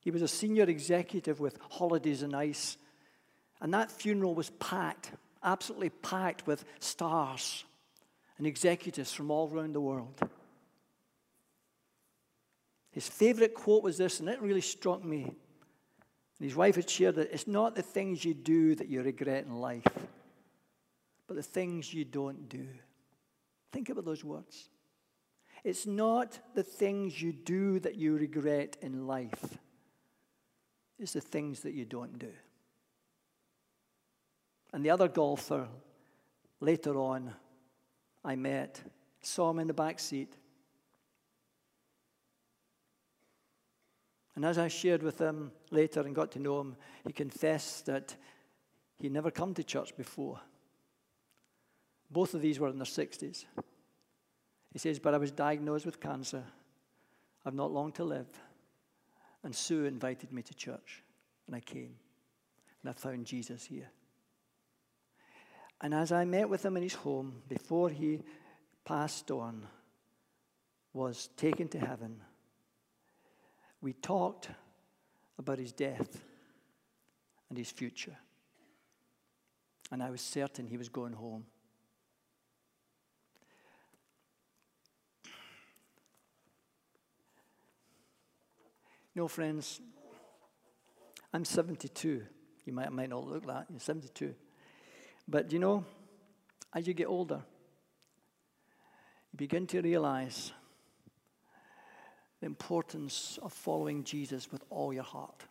He 0.00 0.10
was 0.10 0.20
a 0.20 0.28
senior 0.28 0.64
executive 0.64 1.40
with 1.40 1.58
Holidays 1.70 2.22
on 2.22 2.34
Ice. 2.34 2.76
And 3.62 3.72
that 3.72 3.90
funeral 3.90 4.34
was 4.34 4.50
packed, 4.50 5.10
absolutely 5.42 5.88
packed 5.88 6.46
with 6.46 6.66
stars 6.80 7.64
and 8.36 8.46
executives 8.46 9.10
from 9.10 9.30
all 9.30 9.50
around 9.50 9.72
the 9.72 9.80
world. 9.80 10.20
His 12.94 13.08
favorite 13.08 13.54
quote 13.54 13.82
was 13.82 13.98
this, 13.98 14.20
and 14.20 14.28
it 14.28 14.40
really 14.40 14.60
struck 14.60 15.04
me. 15.04 15.24
And 15.24 16.48
his 16.48 16.54
wife 16.54 16.76
had 16.76 16.88
shared 16.88 17.16
that 17.16 17.32
it's 17.32 17.48
not 17.48 17.74
the 17.74 17.82
things 17.82 18.24
you 18.24 18.34
do 18.34 18.76
that 18.76 18.88
you 18.88 19.02
regret 19.02 19.46
in 19.46 19.60
life, 19.60 19.82
but 21.26 21.34
the 21.34 21.42
things 21.42 21.92
you 21.92 22.04
don't 22.04 22.48
do. 22.48 22.68
Think 23.72 23.88
about 23.88 24.04
those 24.04 24.22
words. 24.22 24.68
It's 25.64 25.86
not 25.86 26.38
the 26.54 26.62
things 26.62 27.20
you 27.20 27.32
do 27.32 27.80
that 27.80 27.96
you 27.96 28.16
regret 28.16 28.76
in 28.80 29.08
life, 29.08 29.58
it's 31.00 31.14
the 31.14 31.20
things 31.20 31.60
that 31.60 31.74
you 31.74 31.84
don't 31.84 32.16
do. 32.16 32.30
And 34.72 34.84
the 34.84 34.90
other 34.90 35.08
golfer, 35.08 35.66
later 36.60 36.96
on, 36.96 37.32
I 38.24 38.36
met, 38.36 38.80
saw 39.20 39.50
him 39.50 39.58
in 39.58 39.66
the 39.66 39.74
back 39.74 39.98
seat. 39.98 40.36
And 44.36 44.44
as 44.44 44.58
I 44.58 44.68
shared 44.68 45.02
with 45.02 45.18
him 45.18 45.52
later 45.70 46.00
and 46.00 46.14
got 46.14 46.32
to 46.32 46.40
know 46.40 46.60
him, 46.60 46.76
he 47.06 47.12
confessed 47.12 47.86
that 47.86 48.16
he'd 48.98 49.12
never 49.12 49.30
come 49.30 49.54
to 49.54 49.62
church 49.62 49.96
before. 49.96 50.40
Both 52.10 52.34
of 52.34 52.42
these 52.42 52.58
were 52.58 52.68
in 52.68 52.78
their 52.78 52.84
60s. 52.84 53.44
He 54.72 54.78
says, 54.78 54.98
But 54.98 55.14
I 55.14 55.18
was 55.18 55.30
diagnosed 55.30 55.86
with 55.86 56.00
cancer. 56.00 56.42
I've 57.46 57.54
not 57.54 57.72
long 57.72 57.92
to 57.92 58.04
live. 58.04 58.28
And 59.42 59.54
Sue 59.54 59.84
invited 59.84 60.32
me 60.32 60.42
to 60.42 60.54
church, 60.54 61.02
and 61.46 61.54
I 61.54 61.60
came. 61.60 61.94
And 62.82 62.90
I 62.90 62.92
found 62.92 63.26
Jesus 63.26 63.64
here. 63.64 63.90
And 65.80 65.92
as 65.94 66.12
I 66.12 66.24
met 66.24 66.48
with 66.48 66.64
him 66.64 66.76
in 66.76 66.82
his 66.82 66.94
home 66.94 67.42
before 67.48 67.90
he 67.90 68.22
passed 68.84 69.30
on, 69.30 69.66
was 70.92 71.28
taken 71.36 71.68
to 71.68 71.78
heaven, 71.78 72.20
we 73.84 73.92
talked 73.92 74.48
about 75.38 75.58
his 75.58 75.70
death 75.70 76.24
and 77.50 77.58
his 77.58 77.70
future. 77.70 78.16
And 79.92 80.02
I 80.02 80.08
was 80.08 80.22
certain 80.22 80.66
he 80.66 80.78
was 80.78 80.88
going 80.88 81.12
home. 81.12 81.44
No, 89.14 89.28
friends, 89.28 89.82
I'm 91.34 91.44
72. 91.44 92.22
You 92.64 92.72
might, 92.72 92.90
might 92.90 93.10
not 93.10 93.26
look 93.26 93.46
that. 93.46 93.66
You're 93.68 93.80
72. 93.80 94.34
But 95.28 95.52
you 95.52 95.58
know, 95.58 95.84
as 96.74 96.86
you 96.86 96.94
get 96.94 97.06
older, 97.06 97.42
you 99.30 99.36
begin 99.36 99.66
to 99.66 99.82
realize 99.82 100.52
the 102.44 102.48
importance 102.48 103.38
of 103.40 103.54
following 103.54 104.04
Jesus 104.04 104.52
with 104.52 104.62
all 104.68 104.92
your 104.92 105.02
heart, 105.02 105.44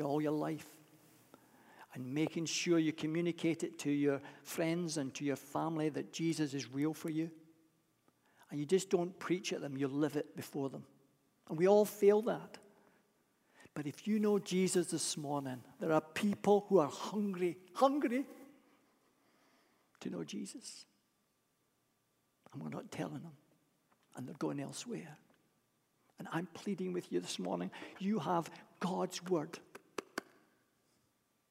all 0.00 0.22
your 0.22 0.30
life, 0.30 0.66
and 1.92 2.14
making 2.14 2.46
sure 2.46 2.78
you 2.78 2.92
communicate 2.92 3.64
it 3.64 3.80
to 3.80 3.90
your 3.90 4.20
friends 4.44 4.96
and 4.96 5.12
to 5.12 5.24
your 5.24 5.34
family 5.34 5.88
that 5.88 6.12
Jesus 6.12 6.54
is 6.54 6.72
real 6.72 6.94
for 6.94 7.10
you. 7.10 7.32
And 8.48 8.60
you 8.60 8.64
just 8.64 8.90
don't 8.90 9.18
preach 9.18 9.52
at 9.52 9.60
them, 9.60 9.76
you 9.76 9.88
live 9.88 10.14
it 10.14 10.36
before 10.36 10.70
them. 10.70 10.84
And 11.48 11.58
we 11.58 11.66
all 11.66 11.84
fail 11.84 12.22
that. 12.22 12.58
But 13.74 13.88
if 13.88 14.06
you 14.06 14.20
know 14.20 14.38
Jesus 14.38 14.86
this 14.86 15.16
morning, 15.16 15.64
there 15.80 15.90
are 15.90 16.00
people 16.00 16.64
who 16.68 16.78
are 16.78 16.86
hungry, 16.88 17.56
hungry 17.74 18.24
to 19.98 20.10
know 20.10 20.22
Jesus. 20.22 20.86
And 22.52 22.62
we're 22.62 22.68
not 22.68 22.92
telling 22.92 23.22
them. 23.22 23.36
And 24.14 24.28
they're 24.28 24.36
going 24.38 24.60
elsewhere. 24.60 25.18
And 26.22 26.28
I'm 26.30 26.46
pleading 26.54 26.92
with 26.92 27.10
you 27.10 27.18
this 27.18 27.40
morning 27.40 27.68
you 27.98 28.20
have 28.20 28.48
God's 28.78 29.20
word. 29.24 29.58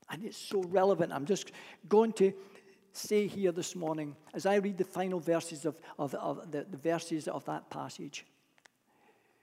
And 0.09 0.23
it's 0.23 0.37
so 0.37 0.63
relevant. 0.63 1.11
I'm 1.11 1.25
just 1.25 1.51
going 1.89 2.13
to 2.13 2.31
say 2.93 3.27
here 3.27 3.51
this 3.51 3.75
morning, 3.75 4.15
as 4.33 4.45
I 4.45 4.55
read 4.55 4.77
the 4.77 4.85
final 4.85 5.19
verses 5.19 5.65
of, 5.65 5.77
of, 5.99 6.15
of 6.15 6.49
the, 6.53 6.65
the 6.71 6.77
verses 6.77 7.27
of 7.27 7.43
that 7.45 7.69
passage, 7.69 8.25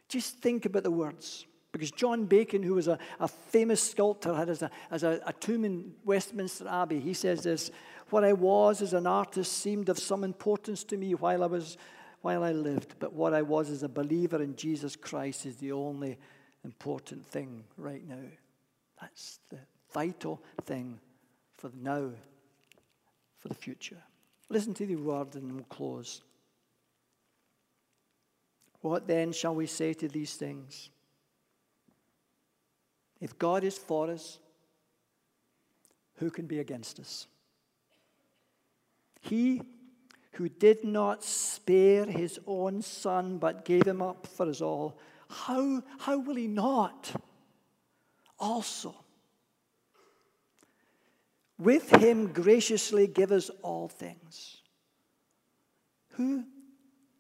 just 0.08 0.38
think 0.38 0.64
about 0.64 0.84
the 0.84 0.90
words. 0.90 1.44
Because 1.72 1.90
John 1.90 2.24
Bacon, 2.24 2.62
who 2.62 2.72
was 2.72 2.88
a, 2.88 2.98
a 3.20 3.28
famous 3.28 3.82
sculptor, 3.82 4.32
had 4.32 4.48
as, 4.48 4.62
a, 4.62 4.70
as 4.90 5.02
a, 5.02 5.20
a 5.26 5.34
tomb 5.34 5.66
in 5.66 5.92
Westminster 6.06 6.66
Abbey, 6.66 7.00
he 7.00 7.12
says 7.12 7.42
this 7.42 7.70
What 8.08 8.24
I 8.24 8.32
was 8.32 8.80
as 8.80 8.94
an 8.94 9.06
artist 9.06 9.52
seemed 9.58 9.90
of 9.90 9.98
some 9.98 10.24
importance 10.24 10.84
to 10.84 10.96
me 10.96 11.14
while 11.14 11.44
I, 11.44 11.48
was, 11.48 11.76
while 12.22 12.42
I 12.42 12.52
lived, 12.52 12.94
but 12.98 13.12
what 13.12 13.34
I 13.34 13.42
was 13.42 13.70
as 13.70 13.82
a 13.82 13.88
believer 13.88 14.42
in 14.42 14.56
Jesus 14.56 14.96
Christ 14.96 15.46
is 15.46 15.56
the 15.56 15.72
only 15.72 16.18
important 16.64 17.24
thing 17.26 17.64
right 17.76 18.06
now. 18.06 18.26
That's 19.00 19.38
the 19.50 19.58
vital 19.92 20.42
thing 20.64 20.98
for 21.54 21.70
now, 21.80 22.10
for 23.38 23.48
the 23.48 23.54
future. 23.54 24.02
Listen 24.48 24.74
to 24.74 24.86
the 24.86 24.96
word 24.96 25.34
and 25.34 25.52
we'll 25.52 25.64
close. 25.64 26.22
What 28.80 29.06
then 29.06 29.32
shall 29.32 29.54
we 29.54 29.66
say 29.66 29.92
to 29.94 30.08
these 30.08 30.34
things? 30.34 30.90
If 33.20 33.38
God 33.38 33.64
is 33.64 33.76
for 33.76 34.10
us, 34.10 34.38
who 36.16 36.30
can 36.30 36.46
be 36.46 36.60
against 36.60 36.98
us? 36.98 37.26
He 39.20 39.62
who 40.38 40.48
did 40.48 40.84
not 40.84 41.24
spare 41.24 42.06
his 42.06 42.38
own 42.46 42.80
son 42.80 43.38
but 43.38 43.64
gave 43.64 43.84
him 43.84 44.00
up 44.00 44.24
for 44.24 44.48
us 44.48 44.60
all, 44.60 44.96
how, 45.28 45.82
how 45.98 46.16
will 46.16 46.36
he 46.36 46.46
not 46.46 47.10
also 48.38 48.94
with 51.58 51.90
him 51.96 52.32
graciously 52.32 53.08
give 53.08 53.32
us 53.32 53.50
all 53.62 53.88
things? 53.88 54.58
Who 56.10 56.44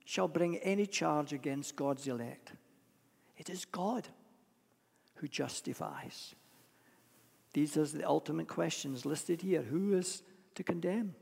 shall 0.04 0.28
bring 0.28 0.58
any 0.58 0.86
charge 0.86 1.32
against 1.32 1.74
God's 1.74 2.06
elect? 2.06 2.52
It 3.36 3.50
is 3.50 3.64
God 3.64 4.06
who 5.16 5.26
justifies. 5.26 6.36
These 7.52 7.76
are 7.76 7.84
the 7.84 8.08
ultimate 8.08 8.46
questions 8.46 9.04
listed 9.04 9.42
here. 9.42 9.62
Who 9.62 9.94
is 9.94 10.22
to 10.54 10.62
condemn? 10.62 11.16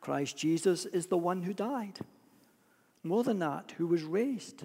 Christ 0.00 0.36
Jesus 0.36 0.84
is 0.84 1.06
the 1.06 1.18
one 1.18 1.42
who 1.42 1.52
died. 1.52 1.98
More 3.02 3.24
than 3.24 3.38
that, 3.38 3.74
who 3.76 3.86
was 3.86 4.02
raised, 4.02 4.64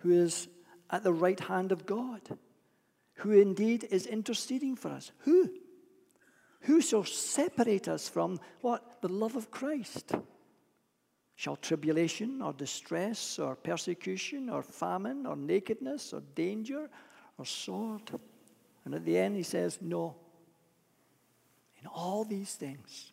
who 0.00 0.10
is 0.10 0.48
at 0.90 1.02
the 1.02 1.12
right 1.12 1.38
hand 1.38 1.72
of 1.72 1.86
God, 1.86 2.20
who 3.14 3.32
indeed 3.32 3.84
is 3.90 4.06
interceding 4.06 4.76
for 4.76 4.90
us. 4.90 5.12
Who? 5.20 5.50
Who 6.62 6.80
shall 6.80 7.04
separate 7.04 7.88
us 7.88 8.08
from 8.08 8.40
what? 8.60 9.00
The 9.00 9.08
love 9.08 9.36
of 9.36 9.50
Christ. 9.50 10.12
Shall 11.36 11.56
tribulation 11.56 12.42
or 12.42 12.52
distress 12.52 13.38
or 13.38 13.54
persecution 13.54 14.50
or 14.50 14.62
famine 14.62 15.24
or 15.24 15.36
nakedness 15.36 16.12
or 16.12 16.22
danger 16.34 16.90
or 17.38 17.44
sword. 17.44 18.10
And 18.84 18.94
at 18.94 19.04
the 19.04 19.16
end, 19.16 19.36
he 19.36 19.44
says, 19.44 19.78
No. 19.80 20.16
In 21.80 21.86
all 21.86 22.24
these 22.24 22.54
things, 22.54 23.12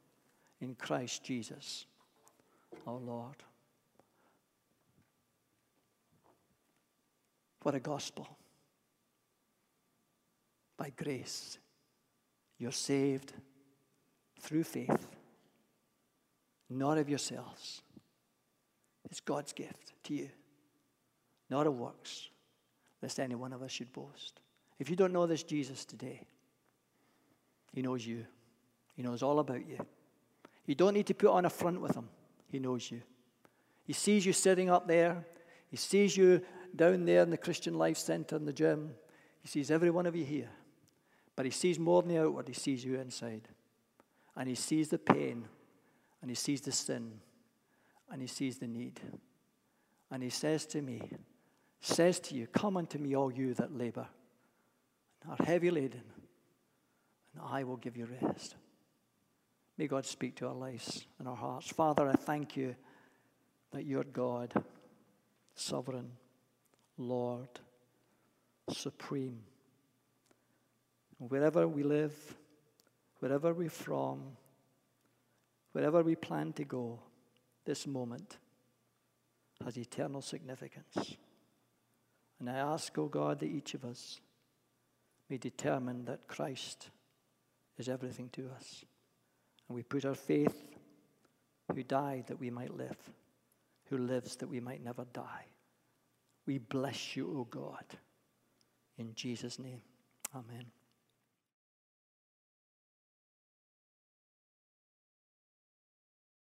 in 0.61 0.75
Christ 0.75 1.23
Jesus, 1.23 1.85
our 2.87 2.97
Lord. 2.97 3.35
What 7.63 7.75
a 7.75 7.79
gospel. 7.79 8.27
By 10.77 10.91
grace, 10.95 11.57
you're 12.57 12.71
saved 12.71 13.33
through 14.39 14.63
faith, 14.63 15.07
not 16.69 16.97
of 16.97 17.09
yourselves. 17.09 17.81
It's 19.05 19.19
God's 19.19 19.53
gift 19.53 19.93
to 20.05 20.13
you, 20.13 20.29
not 21.49 21.67
of 21.67 21.77
works, 21.77 22.29
lest 23.01 23.19
any 23.19 23.35
one 23.35 23.51
of 23.51 23.61
us 23.61 23.71
should 23.71 23.91
boast. 23.93 24.39
If 24.79 24.89
you 24.89 24.95
don't 24.95 25.13
know 25.13 25.27
this 25.27 25.43
Jesus 25.43 25.85
today, 25.85 26.21
he 27.73 27.81
knows 27.81 28.05
you. 28.05 28.25
He 28.95 29.03
knows 29.03 29.21
all 29.21 29.39
about 29.39 29.67
you. 29.67 29.77
You 30.65 30.75
don't 30.75 30.93
need 30.93 31.07
to 31.07 31.13
put 31.13 31.29
on 31.29 31.45
a 31.45 31.49
front 31.49 31.81
with 31.81 31.95
him. 31.95 32.09
He 32.47 32.59
knows 32.59 32.89
you. 32.91 33.01
He 33.83 33.93
sees 33.93 34.25
you 34.25 34.33
sitting 34.33 34.69
up 34.69 34.87
there. 34.87 35.25
He 35.69 35.77
sees 35.77 36.15
you 36.15 36.41
down 36.75 37.05
there 37.05 37.23
in 37.23 37.29
the 37.29 37.37
Christian 37.37 37.73
Life 37.73 37.97
Center 37.97 38.35
in 38.35 38.45
the 38.45 38.53
gym. 38.53 38.91
He 39.41 39.47
sees 39.47 39.71
every 39.71 39.89
one 39.89 40.05
of 40.05 40.15
you 40.15 40.23
here. 40.23 40.49
But 41.35 41.45
he 41.45 41.51
sees 41.51 41.79
more 41.79 42.01
than 42.01 42.13
the 42.13 42.21
outward, 42.21 42.47
he 42.47 42.53
sees 42.53 42.83
you 42.85 42.99
inside. 42.99 43.47
And 44.35 44.47
he 44.47 44.55
sees 44.55 44.89
the 44.89 44.99
pain, 44.99 45.45
and 46.21 46.29
he 46.29 46.35
sees 46.35 46.61
the 46.61 46.71
sin, 46.71 47.19
and 48.09 48.21
he 48.21 48.27
sees 48.27 48.57
the 48.57 48.67
need. 48.67 48.99
And 50.09 50.21
he 50.21 50.29
says 50.29 50.65
to 50.67 50.81
me, 50.81 51.01
says 51.79 52.19
to 52.21 52.35
you, 52.35 52.47
Come 52.47 52.77
unto 52.77 52.99
me, 52.99 53.15
all 53.15 53.31
you 53.31 53.53
that 53.55 53.75
labor 53.75 54.07
and 55.23 55.31
are 55.31 55.45
heavy 55.45 55.71
laden, 55.71 56.03
and 57.33 57.43
I 57.43 57.63
will 57.63 57.77
give 57.77 57.97
you 57.97 58.07
rest. 58.21 58.55
May 59.81 59.87
God 59.87 60.05
speak 60.05 60.35
to 60.35 60.47
our 60.47 60.53
lives 60.53 61.07
and 61.17 61.27
our 61.27 61.35
hearts. 61.35 61.71
Father, 61.71 62.07
I 62.07 62.13
thank 62.13 62.55
you 62.55 62.75
that 63.71 63.83
you're 63.83 64.03
God, 64.03 64.53
sovereign, 65.55 66.11
Lord, 66.99 67.49
supreme. 68.69 69.39
Wherever 71.17 71.67
we 71.67 71.81
live, 71.81 72.13
wherever 73.21 73.55
we're 73.55 73.71
from, 73.71 74.21
wherever 75.71 76.03
we 76.03 76.13
plan 76.13 76.53
to 76.53 76.63
go, 76.63 76.99
this 77.65 77.87
moment 77.87 78.37
has 79.65 79.79
eternal 79.79 80.21
significance. 80.21 81.15
And 82.39 82.51
I 82.51 82.57
ask, 82.57 82.95
O 82.99 83.05
oh 83.05 83.07
God, 83.07 83.39
that 83.39 83.49
each 83.49 83.73
of 83.73 83.83
us 83.83 84.21
may 85.27 85.39
determine 85.39 86.05
that 86.05 86.27
Christ 86.27 86.91
is 87.79 87.89
everything 87.89 88.29
to 88.33 88.47
us. 88.55 88.85
And 89.71 89.75
we 89.77 89.83
put 89.83 90.03
our 90.03 90.15
faith, 90.15 90.65
who 91.73 91.81
died 91.83 92.25
that 92.27 92.37
we 92.37 92.49
might 92.49 92.75
live, 92.75 92.97
who 93.85 93.99
lives 93.99 94.35
that 94.35 94.49
we 94.49 94.59
might 94.59 94.83
never 94.83 95.05
die, 95.13 95.45
We 96.45 96.57
bless 96.57 97.15
you, 97.15 97.33
O 97.39 97.45
God. 97.45 97.85
In 98.97 99.15
Jesus' 99.15 99.59
name, 99.59 99.81
amen. 100.35 100.65